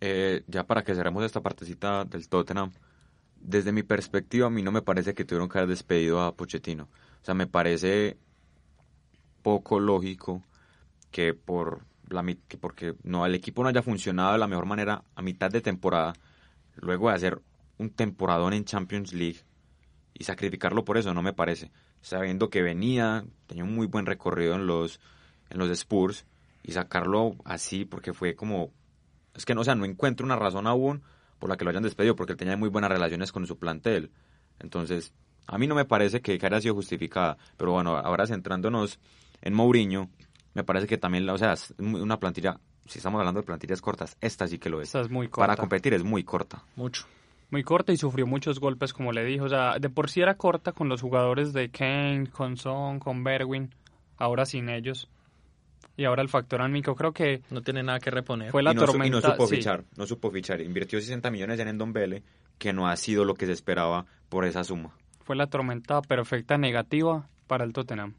Eh, 0.00 0.42
ya 0.46 0.66
para 0.66 0.84
que 0.84 0.94
cerremos 0.94 1.24
esta 1.24 1.40
partecita 1.40 2.04
del 2.04 2.28
Tottenham, 2.28 2.72
desde 3.40 3.72
mi 3.72 3.82
perspectiva, 3.82 4.46
a 4.46 4.50
mí 4.50 4.62
no 4.62 4.72
me 4.72 4.82
parece 4.82 5.14
que 5.14 5.24
tuvieron 5.24 5.48
que 5.48 5.58
haber 5.58 5.70
despedido 5.70 6.20
a 6.20 6.34
Pochettino. 6.34 6.84
O 6.84 7.24
sea, 7.24 7.34
me 7.34 7.46
parece 7.46 8.18
poco 9.42 9.80
lógico 9.80 10.42
que 11.10 11.34
por 11.34 11.82
la 12.08 12.24
que 12.48 12.58
porque 12.58 12.94
no 13.02 13.24
el 13.24 13.34
equipo 13.34 13.62
no 13.62 13.68
haya 13.68 13.82
funcionado 13.82 14.32
de 14.32 14.38
la 14.38 14.46
mejor 14.46 14.66
manera 14.66 15.04
a 15.14 15.22
mitad 15.22 15.50
de 15.50 15.60
temporada, 15.60 16.14
luego 16.76 17.08
de 17.08 17.14
hacer 17.14 17.40
un 17.78 17.90
temporadón 17.90 18.52
en 18.52 18.64
Champions 18.64 19.12
League 19.12 19.40
y 20.12 20.24
sacrificarlo 20.24 20.84
por 20.84 20.98
eso 20.98 21.14
no 21.14 21.22
me 21.22 21.32
parece 21.32 21.70
sabiendo 22.04 22.50
que 22.50 22.60
venía, 22.60 23.24
tenía 23.46 23.64
un 23.64 23.74
muy 23.74 23.86
buen 23.86 24.04
recorrido 24.04 24.54
en 24.54 24.66
los, 24.66 25.00
en 25.48 25.58
los 25.58 25.70
Spurs, 25.70 26.26
y 26.62 26.72
sacarlo 26.72 27.36
así 27.44 27.86
porque 27.86 28.12
fue 28.12 28.34
como, 28.34 28.70
es 29.34 29.46
que 29.46 29.54
no, 29.54 29.62
o 29.62 29.64
sea, 29.64 29.74
no 29.74 29.86
encuentro 29.86 30.26
una 30.26 30.36
razón 30.36 30.66
aún 30.66 31.02
por 31.38 31.48
la 31.48 31.56
que 31.56 31.64
lo 31.64 31.70
hayan 31.70 31.82
despedido, 31.82 32.14
porque 32.14 32.32
él 32.32 32.38
tenía 32.38 32.58
muy 32.58 32.68
buenas 32.68 32.90
relaciones 32.90 33.32
con 33.32 33.46
su 33.46 33.58
plantel. 33.58 34.10
Entonces, 34.58 35.12
a 35.46 35.56
mí 35.56 35.66
no 35.66 35.74
me 35.74 35.86
parece 35.86 36.20
que, 36.20 36.38
haya 36.40 36.60
sido 36.60 36.74
justificada, 36.74 37.38
pero 37.56 37.72
bueno, 37.72 37.96
ahora 37.96 38.26
centrándonos 38.26 39.00
en 39.40 39.54
Mourinho, 39.54 40.10
me 40.52 40.62
parece 40.62 40.86
que 40.86 40.98
también, 40.98 41.28
o 41.28 41.38
sea, 41.38 41.54
es 41.54 41.74
una 41.78 42.18
plantilla, 42.18 42.60
si 42.86 42.98
estamos 42.98 43.18
hablando 43.18 43.40
de 43.40 43.46
plantillas 43.46 43.80
cortas, 43.80 44.16
esta 44.20 44.46
sí 44.46 44.58
que 44.58 44.68
lo 44.68 44.82
es. 44.82 44.88
Esta 44.88 45.00
es 45.00 45.10
muy 45.10 45.28
corta. 45.28 45.46
Para 45.46 45.56
competir 45.56 45.94
es 45.94 46.04
muy 46.04 46.22
corta. 46.22 46.62
Mucho 46.76 47.06
muy 47.50 47.62
corta 47.62 47.92
y 47.92 47.96
sufrió 47.96 48.26
muchos 48.26 48.60
golpes, 48.60 48.92
como 48.92 49.12
le 49.12 49.24
dijo. 49.24 49.44
O 49.44 49.48
sea, 49.48 49.78
de 49.78 49.90
por 49.90 50.10
sí 50.10 50.20
era 50.20 50.36
corta 50.36 50.72
con 50.72 50.88
los 50.88 51.00
jugadores 51.00 51.52
de 51.52 51.70
Kane, 51.70 52.28
con 52.30 52.56
Son, 52.56 52.98
con 52.98 53.24
Berwin, 53.24 53.74
ahora 54.16 54.46
sin 54.46 54.68
ellos. 54.68 55.08
Y 55.96 56.04
ahora 56.04 56.22
el 56.22 56.28
factor 56.28 56.60
anímico 56.60 56.96
creo 56.96 57.12
que... 57.12 57.42
No 57.50 57.62
tiene 57.62 57.82
nada 57.82 58.00
que 58.00 58.10
reponer. 58.10 58.50
Fue 58.50 58.62
la 58.62 58.72
y 58.72 58.74
no, 58.74 58.84
tormenta. 58.84 59.06
Y 59.06 59.10
no 59.10 59.20
supo 59.20 59.46
fichar, 59.46 59.84
no 59.96 60.06
supo 60.06 60.30
fichar. 60.30 60.60
Invirtió 60.60 61.00
60 61.00 61.30
millones 61.30 61.60
en 61.60 61.68
Endombele, 61.68 62.24
que 62.58 62.72
no 62.72 62.88
ha 62.88 62.96
sido 62.96 63.24
lo 63.24 63.34
que 63.34 63.46
se 63.46 63.52
esperaba 63.52 64.04
por 64.28 64.44
esa 64.44 64.64
suma. 64.64 64.96
Fue 65.22 65.36
la 65.36 65.46
tormenta 65.46 66.02
perfecta 66.02 66.58
negativa 66.58 67.28
para 67.46 67.64
el 67.64 67.72
Tottenham. 67.72 68.14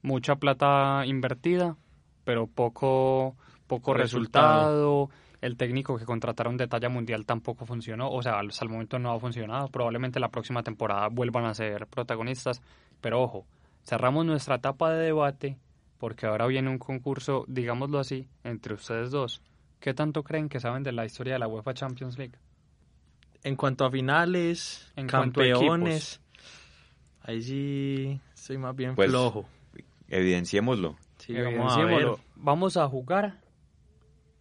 Mucha 0.00 0.36
plata 0.36 1.04
invertida, 1.06 1.76
pero 2.24 2.46
poco, 2.46 3.36
poco 3.66 3.94
resultado 3.94 5.10
el 5.42 5.56
técnico 5.56 5.98
que 5.98 6.06
contrataron 6.06 6.56
de 6.56 6.68
talla 6.68 6.88
mundial 6.88 7.26
tampoco 7.26 7.66
funcionó, 7.66 8.10
o 8.10 8.22
sea, 8.22 8.38
hasta 8.38 8.64
el 8.64 8.70
momento 8.70 8.98
no 9.00 9.12
ha 9.12 9.18
funcionado. 9.18 9.68
Probablemente 9.68 10.20
la 10.20 10.30
próxima 10.30 10.62
temporada 10.62 11.08
vuelvan 11.08 11.44
a 11.44 11.54
ser 11.54 11.88
protagonistas, 11.88 12.62
pero 13.00 13.20
ojo, 13.20 13.44
cerramos 13.84 14.24
nuestra 14.24 14.54
etapa 14.54 14.92
de 14.92 15.04
debate 15.04 15.58
porque 15.98 16.26
ahora 16.26 16.46
viene 16.46 16.70
un 16.70 16.78
concurso, 16.78 17.44
digámoslo 17.48 17.98
así, 17.98 18.28
entre 18.44 18.74
ustedes 18.74 19.10
dos. 19.10 19.42
¿Qué 19.80 19.94
tanto 19.94 20.22
creen 20.22 20.48
que 20.48 20.60
saben 20.60 20.84
de 20.84 20.92
la 20.92 21.04
historia 21.04 21.34
de 21.34 21.38
la 21.40 21.48
UEFA 21.48 21.74
Champions 21.74 22.16
League? 22.18 22.38
En 23.42 23.56
cuanto 23.56 23.84
a 23.84 23.90
finales, 23.90 24.92
en 24.94 25.08
campeones, 25.08 26.20
ahí 27.22 27.42
sí 27.42 28.20
soy 28.34 28.58
más 28.58 28.76
bien 28.76 28.94
pues, 28.94 29.10
flojo. 29.10 29.44
Evidenciémoslo. 30.06 30.96
Sí, 31.18 31.36
Evidenciémoslo. 31.36 32.20
Vamos 32.36 32.76
a 32.76 32.86
jugar 32.86 33.41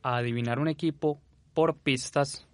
a 0.03 0.17
adivinar 0.17 0.59
un 0.59 0.67
equipo 0.67 1.19
por 1.53 1.75
pistas, 1.75 2.47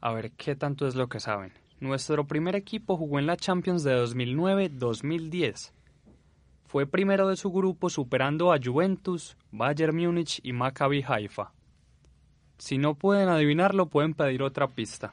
a 0.00 0.12
ver 0.12 0.32
qué 0.32 0.56
tanto 0.56 0.86
es 0.86 0.94
lo 0.94 1.08
que 1.08 1.20
saben. 1.20 1.52
Nuestro 1.80 2.26
primer 2.26 2.54
equipo 2.54 2.96
jugó 2.96 3.18
en 3.18 3.26
la 3.26 3.36
Champions 3.36 3.82
de 3.82 3.96
2009-2010. 3.96 5.72
Fue 6.66 6.86
primero 6.86 7.28
de 7.28 7.36
su 7.36 7.50
grupo 7.50 7.90
superando 7.90 8.52
a 8.52 8.58
Juventus, 8.62 9.36
Bayern 9.50 9.96
Múnich 9.96 10.40
y 10.42 10.52
Maccabi 10.52 11.04
Haifa. 11.06 11.52
Si 12.58 12.78
no 12.78 12.94
pueden 12.94 13.28
adivinarlo, 13.28 13.86
pueden 13.86 14.14
pedir 14.14 14.42
otra 14.42 14.68
pista. 14.68 15.12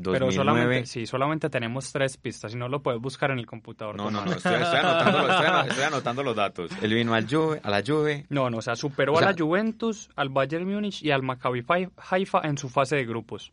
Pero 0.00 0.32
solamente, 0.32 0.86
sí, 0.86 1.06
solamente 1.06 1.50
tenemos 1.50 1.92
tres 1.92 2.16
pistas. 2.16 2.52
Si 2.52 2.58
no, 2.58 2.68
lo 2.68 2.82
puedes 2.82 3.00
buscar 3.00 3.30
en 3.30 3.38
el 3.38 3.46
computador. 3.46 3.96
No, 3.96 4.10
no, 4.10 4.24
no, 4.24 4.32
estoy, 4.36 4.54
anotando, 4.54 6.22
los 6.22 6.34
datos. 6.34 6.70
Él 6.80 6.94
vino 6.94 7.14
al 7.14 7.28
Juve, 7.28 7.60
a 7.62 7.70
la 7.70 7.82
Juve. 7.86 8.26
No, 8.30 8.48
no, 8.48 8.58
o 8.58 8.62
sea, 8.62 8.74
superó 8.74 9.18
a 9.18 9.20
la 9.20 9.34
Juventus, 9.36 10.08
al 10.16 10.30
Bayern 10.30 10.66
Múnich 10.66 11.02
y 11.02 11.10
al 11.10 11.22
Maccabi 11.22 11.64
Haifa 12.10 12.40
en 12.44 12.56
su 12.56 12.68
fase 12.68 12.96
de 12.96 13.04
grupos. 13.04 13.52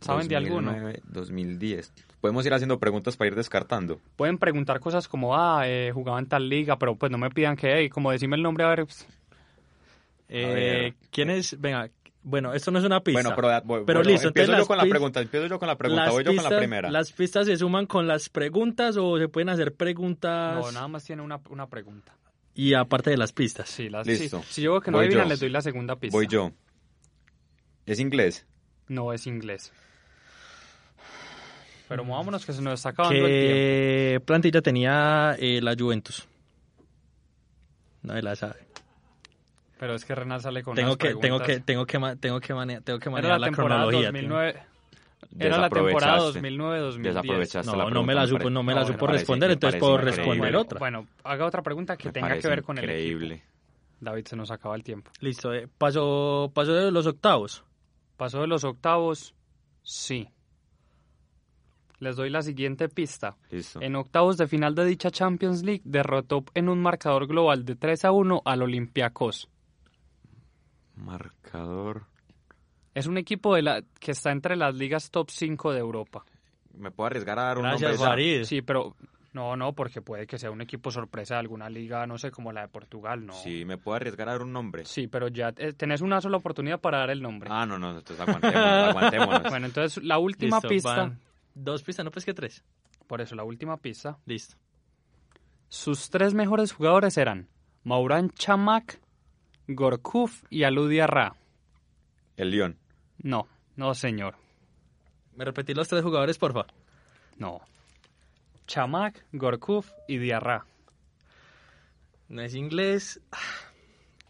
¿Saben 0.00 0.28
de 0.28 0.36
alguno? 0.36 0.74
2010. 1.04 1.92
Podemos 2.20 2.44
ir 2.44 2.52
haciendo 2.52 2.78
preguntas 2.78 3.16
para 3.16 3.28
ir 3.28 3.34
descartando. 3.34 4.00
Pueden 4.16 4.38
preguntar 4.38 4.80
cosas 4.80 5.08
como, 5.08 5.36
ah, 5.36 5.62
eh, 5.66 5.90
jugaba 5.92 6.18
en 6.18 6.26
tal 6.26 6.48
liga, 6.48 6.78
pero 6.78 6.96
pues 6.96 7.12
no 7.12 7.18
me 7.18 7.30
pidan 7.30 7.56
que, 7.56 7.72
hey, 7.74 7.88
como 7.88 8.10
decime 8.10 8.36
el 8.36 8.42
nombre, 8.42 8.64
a 8.64 8.68
ver. 8.68 8.84
Pues. 8.84 9.06
Eh, 10.28 10.94
¿Quién 11.10 11.30
es? 11.30 11.60
Venga, 11.60 11.90
bueno, 12.30 12.54
esto 12.54 12.70
no 12.70 12.78
es 12.78 12.84
una 12.84 13.00
pista. 13.02 13.20
Bueno, 13.34 13.62
pero, 13.66 13.84
pero 13.84 14.02
listo. 14.02 14.28
Empiezo 14.28 14.56
yo 14.56 14.66
con 14.66 14.78
la 14.78 14.84
pregunta. 14.84 15.20
Empiezo 15.20 15.46
yo 15.46 15.58
con 15.58 15.68
la 15.68 15.76
pregunta. 15.76 16.10
Voy 16.10 16.24
yo 16.24 16.34
con 16.34 16.44
la 16.44 16.58
primera. 16.58 16.90
¿Las 16.90 17.12
pistas 17.12 17.46
se 17.46 17.56
suman 17.56 17.86
con 17.86 18.06
las 18.06 18.28
preguntas 18.28 18.96
o 18.96 19.18
se 19.18 19.28
pueden 19.28 19.48
hacer 19.48 19.74
preguntas? 19.74 20.54
No, 20.54 20.72
nada 20.72 20.88
más 20.88 21.04
tiene 21.04 21.22
una, 21.22 21.40
una 21.50 21.66
pregunta. 21.66 22.16
Y 22.54 22.74
aparte 22.74 23.10
de 23.10 23.16
las 23.16 23.32
pistas. 23.32 23.68
Sí, 23.68 23.88
las 23.88 24.06
Listo. 24.06 24.42
Si 24.48 24.62
yo 24.62 24.72
veo 24.72 24.80
que 24.80 24.90
no 24.90 24.98
adivinan, 24.98 25.28
les 25.28 25.40
doy 25.40 25.50
la 25.50 25.60
segunda 25.60 25.96
pista. 25.96 26.16
Voy 26.16 26.26
yo. 26.26 26.52
¿Es 27.86 27.98
inglés? 27.98 28.46
No 28.88 29.12
es 29.12 29.26
inglés. 29.26 29.72
Pero 31.88 32.04
movámonos 32.04 32.46
que 32.46 32.52
se 32.52 32.62
nos 32.62 32.74
está 32.74 32.90
acabando 32.90 33.24
¿Qué 33.26 34.10
el 34.10 34.10
tiempo. 34.10 34.26
plantilla 34.26 34.62
tenía 34.62 35.36
eh, 35.38 35.60
la 35.60 35.74
Juventus? 35.76 36.28
Nadie 38.02 38.22
la 38.22 38.36
sabe. 38.36 38.69
Pero 39.80 39.94
es 39.94 40.04
que 40.04 40.14
Renan 40.14 40.38
sale 40.40 40.62
con 40.62 40.74
tengo 40.74 40.98
que 40.98 41.14
tengo 41.14 41.40
que 41.40 41.60
tengo 41.60 41.86
que 41.86 41.98
tengo 42.16 42.38
que 42.38 42.52
manejar, 42.52 42.82
tengo 42.82 42.98
que 42.98 43.08
manejar 43.08 43.40
la, 43.40 43.50
cronología. 43.50 44.12
2009, 44.12 44.62
era 45.38 45.56
la 45.56 45.70
temporada 45.70 46.18
2009-2010. 46.18 47.64
No, 47.64 47.88
no 47.88 48.02
me 48.02 48.14
la 48.14 48.26
supo, 48.26 48.50
no 48.50 48.62
me 48.62 48.74
la 48.74 48.84
supo 48.84 49.06
responder, 49.06 49.52
entonces 49.52 49.80
puedo 49.80 49.96
responder 49.96 50.54
otra. 50.54 50.78
Bueno, 50.78 51.06
haga 51.24 51.46
otra 51.46 51.62
pregunta 51.62 51.96
que 51.96 52.12
tenga 52.12 52.38
que 52.38 52.46
ver 52.46 52.62
con 52.62 52.76
el 52.76 52.84
Increíble. 52.84 53.42
David, 54.00 54.26
se 54.26 54.36
nos 54.36 54.50
acaba 54.50 54.76
el 54.76 54.82
tiempo. 54.82 55.10
Listo, 55.20 55.54
eh, 55.54 55.66
pasó, 55.78 56.50
pasó 56.52 56.74
de 56.74 56.90
los 56.90 57.06
octavos. 57.06 57.64
Pasó 58.18 58.42
de 58.42 58.48
los 58.48 58.64
octavos, 58.64 59.34
sí. 59.82 60.28
Les 62.00 62.16
doy 62.16 62.28
la 62.28 62.42
siguiente 62.42 62.90
pista. 62.90 63.38
Listo. 63.50 63.80
En 63.80 63.96
octavos 63.96 64.36
de 64.36 64.46
final 64.46 64.74
de 64.74 64.84
dicha 64.84 65.10
Champions 65.10 65.62
League 65.62 65.82
derrotó 65.84 66.44
en 66.52 66.68
un 66.68 66.82
marcador 66.82 67.26
global 67.26 67.64
de 67.64 67.76
3 67.76 68.04
a 68.04 68.12
1 68.12 68.42
al 68.44 68.62
Olympiacos. 68.62 69.48
Marcador. 71.00 72.06
Es 72.94 73.06
un 73.06 73.18
equipo 73.18 73.54
de 73.54 73.62
la 73.62 73.82
que 73.98 74.12
está 74.12 74.32
entre 74.32 74.56
las 74.56 74.74
ligas 74.74 75.10
top 75.10 75.30
5 75.30 75.72
de 75.72 75.78
Europa. 75.78 76.24
¿Me 76.74 76.90
puedo 76.90 77.06
arriesgar 77.08 77.38
a 77.38 77.44
dar 77.44 77.58
un 77.58 77.64
Gracias, 77.64 77.92
nombre? 77.92 78.08
Farid. 78.08 78.44
Sí, 78.44 78.62
pero 78.62 78.96
no, 79.32 79.56
no, 79.56 79.72
porque 79.72 80.02
puede 80.02 80.26
que 80.26 80.38
sea 80.38 80.50
un 80.50 80.60
equipo 80.60 80.90
sorpresa 80.90 81.34
de 81.34 81.40
alguna 81.40 81.70
liga, 81.70 82.06
no 82.06 82.18
sé, 82.18 82.30
como 82.30 82.52
la 82.52 82.62
de 82.62 82.68
Portugal, 82.68 83.24
no. 83.24 83.32
Sí, 83.32 83.64
¿me 83.64 83.78
puedo 83.78 83.96
arriesgar 83.96 84.28
a 84.28 84.32
dar 84.32 84.42
un 84.42 84.52
nombre? 84.52 84.84
Sí, 84.84 85.06
pero 85.06 85.28
ya 85.28 85.52
eh, 85.56 85.72
tenés 85.72 86.00
una 86.00 86.20
sola 86.20 86.38
oportunidad 86.38 86.80
para 86.80 86.98
dar 86.98 87.10
el 87.10 87.22
nombre. 87.22 87.48
Ah, 87.52 87.64
no, 87.64 87.78
no, 87.78 87.96
entonces 87.96 88.20
aguantémonos, 88.20 88.88
aguantémonos. 88.88 89.42
Bueno, 89.50 89.66
entonces 89.66 90.02
la 90.02 90.18
última 90.18 90.60
pista... 90.60 91.16
Dos 91.54 91.82
pistas, 91.82 92.04
no 92.04 92.10
pues 92.10 92.24
que 92.24 92.32
tres. 92.32 92.64
Por 93.06 93.20
eso, 93.20 93.34
la 93.34 93.42
última 93.42 93.76
pista. 93.76 94.18
Listo. 94.24 94.56
Sus 95.68 96.10
tres 96.10 96.32
mejores 96.32 96.72
jugadores 96.72 97.16
eran 97.18 97.48
Mauran 97.84 98.30
Chamak, 98.30 99.00
Gorkuf 99.74 100.42
y 100.50 100.64
Aludia 100.64 101.06
Ra. 101.06 101.36
El 102.36 102.50
Lyon. 102.50 102.76
No, 103.18 103.46
no 103.76 103.94
señor. 103.94 104.34
¿Me 105.36 105.44
repetí 105.44 105.74
los 105.74 105.88
tres 105.88 106.02
jugadores, 106.02 106.38
porfa? 106.38 106.66
No. 107.38 107.60
Chamak, 108.66 109.24
Gorkuf 109.32 109.90
y 110.08 110.18
Diarra. 110.18 110.66
No 112.28 112.42
es 112.42 112.54
inglés. 112.54 113.20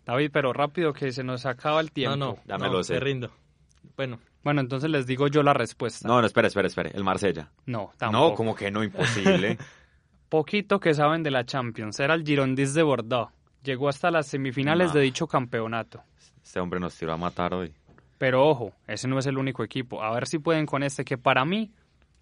David, 0.06 0.30
pero 0.32 0.52
rápido 0.52 0.92
que 0.92 1.12
se 1.12 1.24
nos 1.24 1.46
acaba 1.46 1.80
el 1.80 1.90
tiempo. 1.92 2.16
No, 2.16 2.32
no, 2.34 2.38
Dámelo, 2.44 2.78
no, 2.78 2.82
sé. 2.82 2.94
te 2.94 3.00
rindo. 3.00 3.30
Bueno, 3.96 4.18
Bueno, 4.42 4.60
entonces 4.60 4.90
les 4.90 5.06
digo 5.06 5.28
yo 5.28 5.42
la 5.42 5.52
respuesta. 5.54 6.06
No, 6.08 6.20
no, 6.20 6.26
espera, 6.26 6.48
espera, 6.48 6.68
espera. 6.68 6.90
El 6.90 7.04
Marsella. 7.04 7.50
No, 7.66 7.92
tampoco. 7.98 8.30
No, 8.30 8.34
como 8.34 8.54
que 8.54 8.70
no, 8.70 8.82
imposible. 8.82 9.58
Poquito 10.28 10.80
que 10.80 10.94
saben 10.94 11.22
de 11.22 11.30
la 11.30 11.44
Champions. 11.44 11.98
Era 12.00 12.14
el 12.14 12.24
Girondins 12.24 12.72
de 12.74 12.82
Bordeaux. 12.82 13.30
Llegó 13.62 13.88
hasta 13.88 14.10
las 14.10 14.26
semifinales 14.26 14.92
de 14.92 15.00
dicho 15.00 15.26
campeonato. 15.26 16.02
este 16.42 16.60
hombre 16.60 16.80
nos 16.80 16.96
tiró 16.96 17.12
a 17.12 17.16
matar 17.16 17.52
hoy. 17.54 17.72
Pero 18.16 18.46
ojo, 18.46 18.72
ese 18.86 19.08
no 19.08 19.18
es 19.18 19.26
el 19.26 19.38
único 19.38 19.64
equipo. 19.64 20.02
A 20.02 20.12
ver 20.12 20.26
si 20.26 20.38
pueden 20.38 20.66
con 20.66 20.82
este, 20.82 21.04
que 21.04 21.18
para 21.18 21.44
mí 21.44 21.70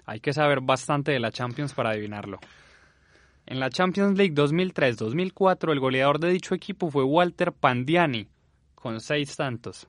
hay 0.07 0.21
que 0.21 0.33
saber 0.33 0.61
bastante 0.61 1.13
de 1.13 1.21
la 1.21 1.31
Champions 1.31 1.75
para 1.75 1.91
adivinarlo. 1.91 2.39
En 3.47 3.61
la 3.61 3.71
Champions 3.71 4.17
League 4.17 4.35
2003-2004, 4.35 5.73
el 5.73 5.81
goleador 5.81 6.19
de 6.19 6.31
dicho 6.31 6.55
equipo 6.55 6.91
fue 6.91 7.03
Walter 7.03 7.53
Pandiani, 7.53 8.29
con 8.75 9.01
seis 9.01 9.37
tantos. 9.37 9.89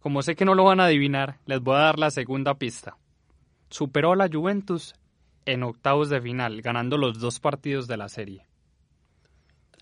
Como 0.00 0.22
sé 0.22 0.34
que 0.34 0.44
no 0.44 0.54
lo 0.54 0.64
van 0.64 0.80
a 0.80 0.86
adivinar, 0.86 1.38
les 1.46 1.60
voy 1.60 1.76
a 1.76 1.80
dar 1.80 1.98
la 1.98 2.10
segunda 2.10 2.54
pista. 2.54 2.96
Superó 3.68 4.12
a 4.12 4.16
la 4.16 4.28
Juventus 4.28 4.94
en 5.46 5.62
octavos 5.62 6.10
de 6.10 6.20
final, 6.20 6.60
ganando 6.60 6.98
los 6.98 7.20
dos 7.20 7.38
partidos 7.38 7.86
de 7.86 7.96
la 7.96 8.08
serie. 8.08 8.49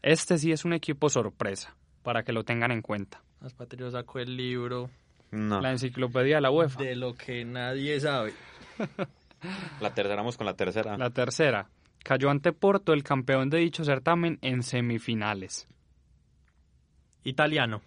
Este 0.02 0.38
sí 0.38 0.52
es 0.52 0.64
un 0.64 0.72
equipo 0.72 1.08
sorpresa, 1.08 1.76
para 2.02 2.22
que 2.22 2.32
lo 2.32 2.44
tengan 2.44 2.70
en 2.70 2.82
cuenta. 2.82 3.22
Patrio 3.56 3.90
sacó 3.90 4.18
el 4.18 4.36
libro 4.36 4.90
No. 5.30 5.60
La 5.60 5.70
enciclopedia 5.70 6.36
de 6.36 6.40
la 6.42 6.50
UEFA. 6.50 6.82
de 6.82 6.96
lo 6.96 7.14
que 7.14 7.44
nadie 7.44 8.00
sabe. 8.00 8.32
La 9.80 9.94
tercera, 9.94 10.16
vamos 10.16 10.36
con 10.36 10.46
la 10.46 10.54
tercera. 10.54 10.98
La 10.98 11.10
tercera. 11.10 11.68
Cayó 12.02 12.28
ante 12.30 12.52
Porto, 12.52 12.92
el 12.92 13.04
campeón 13.04 13.50
de 13.50 13.58
dicho 13.58 13.84
certamen, 13.84 14.38
en 14.42 14.64
semifinales. 14.64 15.68
Italiano. 17.22 17.80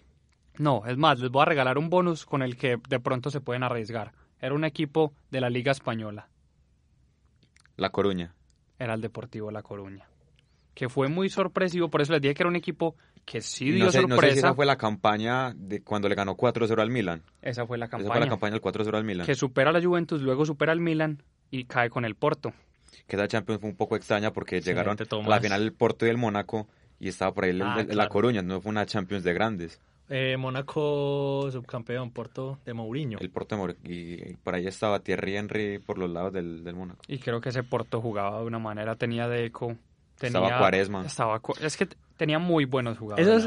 No, 0.58 0.86
es 0.86 0.96
más, 0.96 1.18
les 1.18 1.30
voy 1.30 1.42
a 1.42 1.46
regalar 1.46 1.76
un 1.76 1.90
bonus 1.90 2.24
con 2.24 2.42
el 2.42 2.56
que 2.56 2.78
de 2.88 3.00
pronto 3.00 3.30
se 3.30 3.40
pueden 3.42 3.62
arriesgar. 3.64 4.12
Era 4.40 4.54
un 4.54 4.64
equipo 4.64 5.12
de 5.30 5.40
la 5.42 5.50
Liga 5.50 5.72
Española. 5.72 6.28
La 7.76 7.90
Coruña. 7.90 8.34
Era 8.78 8.94
el 8.94 9.00
Deportivo 9.02 9.50
La 9.50 9.62
Coruña. 9.62 10.06
Que 10.74 10.88
fue 10.88 11.08
muy 11.08 11.28
sorpresivo, 11.28 11.90
por 11.90 12.00
eso 12.00 12.12
les 12.12 12.22
dije 12.22 12.34
que 12.34 12.42
era 12.42 12.48
un 12.48 12.56
equipo 12.56 12.96
que 13.26 13.40
sí 13.40 13.70
dio 13.70 13.84
no, 13.84 13.90
sé, 13.90 13.98
no 14.02 14.02
sé 14.02 14.08
si 14.08 14.14
sorpresa. 14.14 14.38
esa 14.38 14.54
fue 14.54 14.66
la 14.66 14.76
campaña 14.76 15.52
de 15.54 15.82
cuando 15.82 16.08
le 16.08 16.14
ganó 16.14 16.36
4-0 16.36 16.80
al 16.80 16.90
Milan. 16.90 17.22
Esa 17.42 17.66
fue 17.66 17.76
la 17.78 17.84
Esa 17.86 17.90
campaña. 17.98 18.12
fue 18.12 18.20
la 18.20 18.28
campaña 18.28 18.52
del 18.52 18.62
4-0 18.62 18.94
al 18.96 19.04
Milan. 19.04 19.26
Que 19.26 19.34
supera 19.34 19.70
a 19.70 19.72
la 19.72 19.82
Juventus, 19.82 20.22
luego 20.22 20.44
supera 20.46 20.72
al 20.72 20.80
Milan 20.80 21.22
y 21.50 21.64
cae 21.64 21.90
con 21.90 22.04
el 22.04 22.14
Porto. 22.14 22.52
Que 23.06 23.16
esa 23.16 23.28
Champions 23.28 23.60
fue 23.60 23.70
un 23.70 23.76
poco 23.76 23.96
extraña 23.96 24.32
porque 24.32 24.60
llegaron 24.60 24.96
a 24.98 25.28
la 25.28 25.40
final 25.40 25.62
el 25.62 25.72
Porto 25.72 26.06
y 26.06 26.08
el 26.08 26.16
Mónaco 26.16 26.68
y 26.98 27.08
estaba 27.08 27.32
por 27.34 27.44
ahí 27.44 27.50
Ah, 27.62 27.76
el- 27.80 27.88
la 27.88 27.94
claro. 27.94 28.10
Coruña. 28.10 28.42
No 28.42 28.60
fue 28.60 28.70
una 28.70 28.86
Champions 28.86 29.24
de 29.24 29.34
grandes. 29.34 29.80
Eh, 30.08 30.36
Mónaco 30.36 31.48
subcampeón, 31.50 32.10
Porto 32.12 32.58
de 32.64 32.74
Mourinho. 32.74 33.18
El 33.20 33.30
Porto 33.30 33.54
de 33.56 33.60
Mor- 33.60 33.76
y, 33.84 34.30
y 34.30 34.36
por 34.42 34.54
ahí 34.54 34.66
estaba 34.66 34.98
Thierry 35.00 35.36
Henry 35.36 35.78
por 35.78 35.96
los 35.98 36.10
lados 36.10 36.32
del, 36.32 36.64
del 36.64 36.74
Mónaco. 36.74 37.02
Y 37.08 37.18
creo 37.18 37.40
que 37.40 37.50
ese 37.50 37.62
Porto 37.62 38.00
jugaba 38.00 38.40
de 38.40 38.46
una 38.46 38.58
manera, 38.58 38.96
tenía 38.96 39.28
Deco, 39.28 39.76
tenía... 40.30 40.40
Estaba 40.40 40.58
Quaresma. 40.58 41.04
Estaba, 41.06 41.40
es 41.60 41.76
que 41.76 41.88
tenía 42.16 42.38
muy 42.38 42.64
buenos 42.64 42.98
jugadores. 42.98 43.46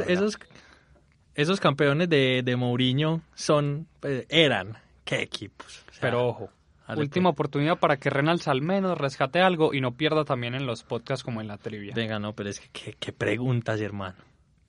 Esos, 1.33 1.59
campeones 1.59 2.07
de, 2.09 2.41
de 2.43 2.55
Mourinho 2.55 3.21
son, 3.33 3.87
pues, 3.99 4.25
eran, 4.29 4.77
qué 5.03 5.21
equipos. 5.21 5.83
O 5.89 5.91
sea, 5.91 6.01
Pero 6.01 6.27
ojo, 6.27 6.49
última 6.95 7.29
oportunidad 7.29 7.77
para 7.79 7.97
que 7.97 8.09
Renals 8.09 8.47
al 8.47 8.61
menos 8.61 8.97
rescate 8.97 9.41
algo 9.41 9.73
y 9.73 9.81
no 9.81 9.95
pierda 9.95 10.23
también 10.23 10.55
en 10.55 10.65
los 10.65 10.83
podcasts 10.83 11.23
como 11.23 11.41
en 11.41 11.47
la 11.47 11.57
trivia. 11.57 11.93
Venga, 11.95 12.19
no, 12.19 12.33
pero 12.33 12.49
es 12.49 12.59
que 12.59 12.69
qué, 12.71 12.95
qué 12.99 13.11
preguntas, 13.11 13.81
hermano. 13.81 14.15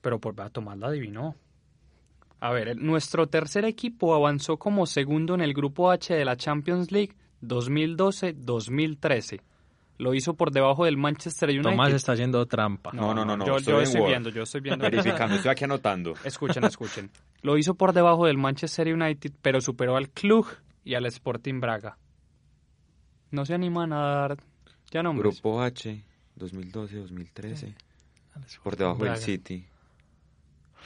Pero 0.01 0.19
por 0.19 0.39
a 0.41 0.49
Tomás 0.49 0.77
la 0.77 0.87
adivinó. 0.87 1.35
A 2.39 2.51
ver, 2.51 2.67
el- 2.69 2.85
nuestro 2.85 3.27
tercer 3.27 3.65
equipo 3.65 4.13
avanzó 4.13 4.57
como 4.57 4.85
segundo 4.85 5.33
en 5.35 5.41
el 5.41 5.53
grupo 5.53 5.89
H 5.91 6.13
de 6.13 6.25
la 6.25 6.35
Champions 6.37 6.91
League 6.91 7.13
2012-2013. 7.43 9.41
Lo 9.97 10.13
hizo 10.13 10.35
por 10.35 10.51
debajo 10.51 10.85
del 10.85 10.97
Manchester 10.97 11.49
United. 11.49 11.71
Tomás 11.71 11.93
está 11.93 12.11
haciendo 12.11 12.45
trampa. 12.45 12.91
No, 12.93 13.15
no, 13.15 13.25
no, 13.25 13.35
no, 13.35 13.45
Yo, 13.45 13.57
estoy 13.57 13.73
yo 13.73 13.81
estoy 13.81 14.05
viendo, 14.05 14.29
yo 14.29 14.43
estoy 14.43 14.61
viendo. 14.61 14.83
Verificando, 14.83 15.35
estoy 15.35 15.51
aquí 15.51 15.63
anotando. 15.63 16.13
Escuchen, 16.23 16.63
escuchen. 16.65 17.09
Lo 17.41 17.57
hizo 17.57 17.73
por 17.73 17.93
debajo 17.93 18.27
del 18.27 18.37
Manchester 18.37 18.93
United, 18.93 19.31
pero 19.41 19.59
superó 19.59 19.97
al 19.97 20.09
Cluj 20.09 20.47
y 20.83 20.93
al 20.93 21.05
Sporting 21.07 21.59
Braga. 21.59 21.97
No 23.31 23.45
se 23.45 23.55
animan 23.55 23.91
a 23.91 24.01
dar 24.01 24.37
ya 24.91 25.01
nombres. 25.01 25.41
Grupo 25.41 25.61
H, 25.61 26.03
2012-2013. 26.37 27.75
Por 28.63 28.75
debajo 28.75 28.97
del 28.99 29.09
Braga. 29.09 29.17
City. 29.17 29.65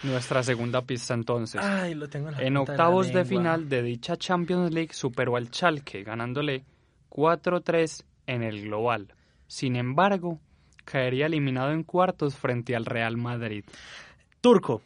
Nuestra 0.03 0.41
segunda 0.41 0.81
pista 0.81 1.13
entonces. 1.13 1.61
Ay, 1.61 1.93
lo 1.93 2.09
tengo 2.09 2.29
en 2.29 2.35
la 2.35 2.41
En 2.43 2.57
octavos 2.57 3.09
la 3.09 3.19
de, 3.19 3.25
final 3.25 3.69
de 3.69 3.83
dicha 3.83 4.15
Champions 4.15 4.73
League 4.73 4.93
superó 4.93 5.35
al 5.35 5.49
Schalke, 5.49 6.03
ganándole 6.03 6.63
4-3 7.09 8.03
en 8.27 8.43
el 8.43 8.61
global. 8.63 9.13
Sin 9.47 9.75
embargo, 9.75 10.39
caería 10.85 11.25
eliminado 11.27 11.71
en 11.71 11.83
cuartos 11.83 12.35
frente 12.35 12.75
al 12.75 12.85
Real 12.85 13.17
Madrid. 13.17 13.63
Turco, 14.41 14.81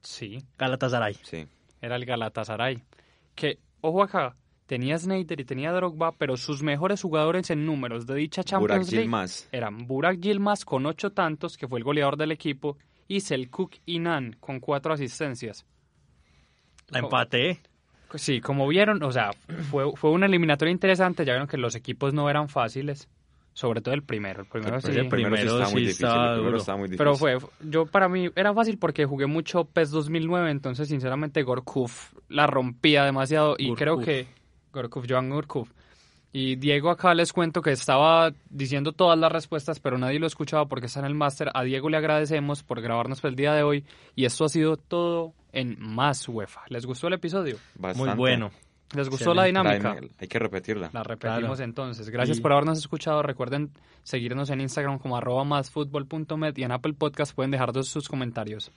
Sí, 0.00 0.38
Galatasaray. 0.56 1.14
Sí. 1.22 1.46
era 1.80 1.96
el 1.96 2.04
Galatasaray. 2.04 2.82
Que, 3.34 3.58
ojo 3.80 4.02
acá, 4.02 4.36
tenía 4.66 4.96
Snyder 4.98 5.40
y 5.40 5.44
tenía 5.44 5.72
Drogba, 5.72 6.12
pero 6.12 6.36
sus 6.36 6.62
mejores 6.62 7.02
jugadores 7.02 7.50
en 7.50 7.66
números 7.66 8.06
de 8.06 8.14
dicha 8.14 8.42
Burak 8.42 8.48
Champions 8.78 8.92
League 8.92 9.02
Yilmaz. 9.04 9.48
eran 9.52 9.86
Burak 9.86 10.18
Yilmaz 10.20 10.64
con 10.64 10.86
ocho 10.86 11.10
tantos, 11.12 11.56
que 11.56 11.66
fue 11.68 11.78
el 11.80 11.84
goleador 11.84 12.16
del 12.16 12.32
equipo, 12.32 12.78
y 13.08 13.20
Selkuk 13.20 13.76
Inan 13.86 14.36
con 14.40 14.60
cuatro 14.60 14.92
asistencias. 14.92 15.66
La 16.88 17.00
Co- 17.00 17.06
empaté. 17.06 17.60
Sí, 18.14 18.40
como 18.40 18.66
vieron, 18.68 19.02
o 19.02 19.12
sea, 19.12 19.30
fue, 19.70 19.90
fue 19.94 20.10
una 20.10 20.26
eliminatoria 20.26 20.72
interesante, 20.72 21.24
ya 21.24 21.32
vieron 21.34 21.48
que 21.48 21.58
los 21.58 21.74
equipos 21.74 22.14
no 22.14 22.30
eran 22.30 22.48
fáciles, 22.48 23.08
sobre 23.52 23.80
todo 23.80 23.94
el 23.94 24.02
primero, 24.02 24.42
el 24.42 24.46
primero 24.46 24.76
El 24.76 24.82
sí. 24.82 24.90
el 24.92 25.08
primero 25.08 25.36
sí 25.36 25.42
estaba 25.42 25.68
muy 25.70 25.80
sí 25.80 25.86
difícil. 25.86 26.06
estaba 26.06 26.28
El 26.32 26.38
primero 26.38 26.56
estaba 26.58 26.78
muy 26.78 26.88
difícil. 26.88 26.98
Pero 26.98 27.16
fue, 27.16 27.38
yo 27.60 27.86
para 27.86 28.08
mí 28.08 28.30
era 28.34 28.54
fácil 28.54 28.78
porque 28.78 29.04
jugué 29.04 29.26
mucho 29.26 29.64
PES 29.64 29.90
2009, 29.90 30.50
entonces 30.50 30.88
sinceramente 30.88 31.42
Gorkuf 31.42 32.14
la 32.28 32.46
rompía 32.46 33.04
demasiado 33.04 33.56
y 33.58 33.68
Gorkuf. 33.68 33.78
creo 33.78 33.98
que 33.98 34.26
Gorkuf, 34.72 35.06
Joan 35.08 35.28
Gorkuf. 35.30 35.70
Y 36.32 36.56
Diego 36.56 36.90
acá 36.90 37.14
les 37.14 37.32
cuento 37.32 37.62
que 37.62 37.72
estaba 37.72 38.32
diciendo 38.50 38.92
todas 38.92 39.18
las 39.18 39.32
respuestas, 39.32 39.80
pero 39.80 39.96
nadie 39.96 40.18
lo 40.18 40.26
escuchaba 40.26 40.66
porque 40.66 40.86
está 40.86 41.00
en 41.00 41.06
el 41.06 41.14
máster. 41.14 41.50
A 41.54 41.62
Diego 41.62 41.88
le 41.88 41.96
agradecemos 41.96 42.62
por 42.62 42.80
grabarnos 42.82 43.24
el 43.24 43.34
día 43.34 43.54
de 43.54 43.62
hoy 43.62 43.84
y 44.14 44.26
esto 44.26 44.44
ha 44.44 44.48
sido 44.50 44.76
todo 44.76 45.32
en 45.52 45.76
Más 45.80 46.28
UEFA. 46.28 46.60
¿Les 46.68 46.84
gustó 46.84 47.06
el 47.08 47.14
episodio? 47.14 47.56
Bastante. 47.76 48.10
Muy 48.10 48.18
bueno. 48.18 48.50
¿Les 48.94 49.08
gustó 49.08 49.34
la 49.34 49.44
dinámica? 49.44 49.92
Hay, 49.92 50.10
hay 50.18 50.28
que 50.28 50.38
repetirla. 50.38 50.90
La 50.92 51.02
repetimos 51.02 51.40
Claro. 51.56 51.62
entonces. 51.64 52.08
Gracias 52.10 52.38
Y- 52.38 52.40
por 52.40 52.52
habernos 52.52 52.78
escuchado. 52.78 53.22
Recuerden 53.22 53.70
seguirnos 54.02 54.48
en 54.50 54.60
Instagram 54.62 54.98
como 54.98 55.16
arroba 55.16 55.44
másfutbol.met 55.44 56.58
y 56.58 56.62
en 56.62 56.72
Apple 56.72 56.94
Podcast 56.94 57.34
pueden 57.34 57.50
dejar 57.50 57.72
todos 57.72 57.88
sus 57.88 58.08
comentarios. 58.08 58.70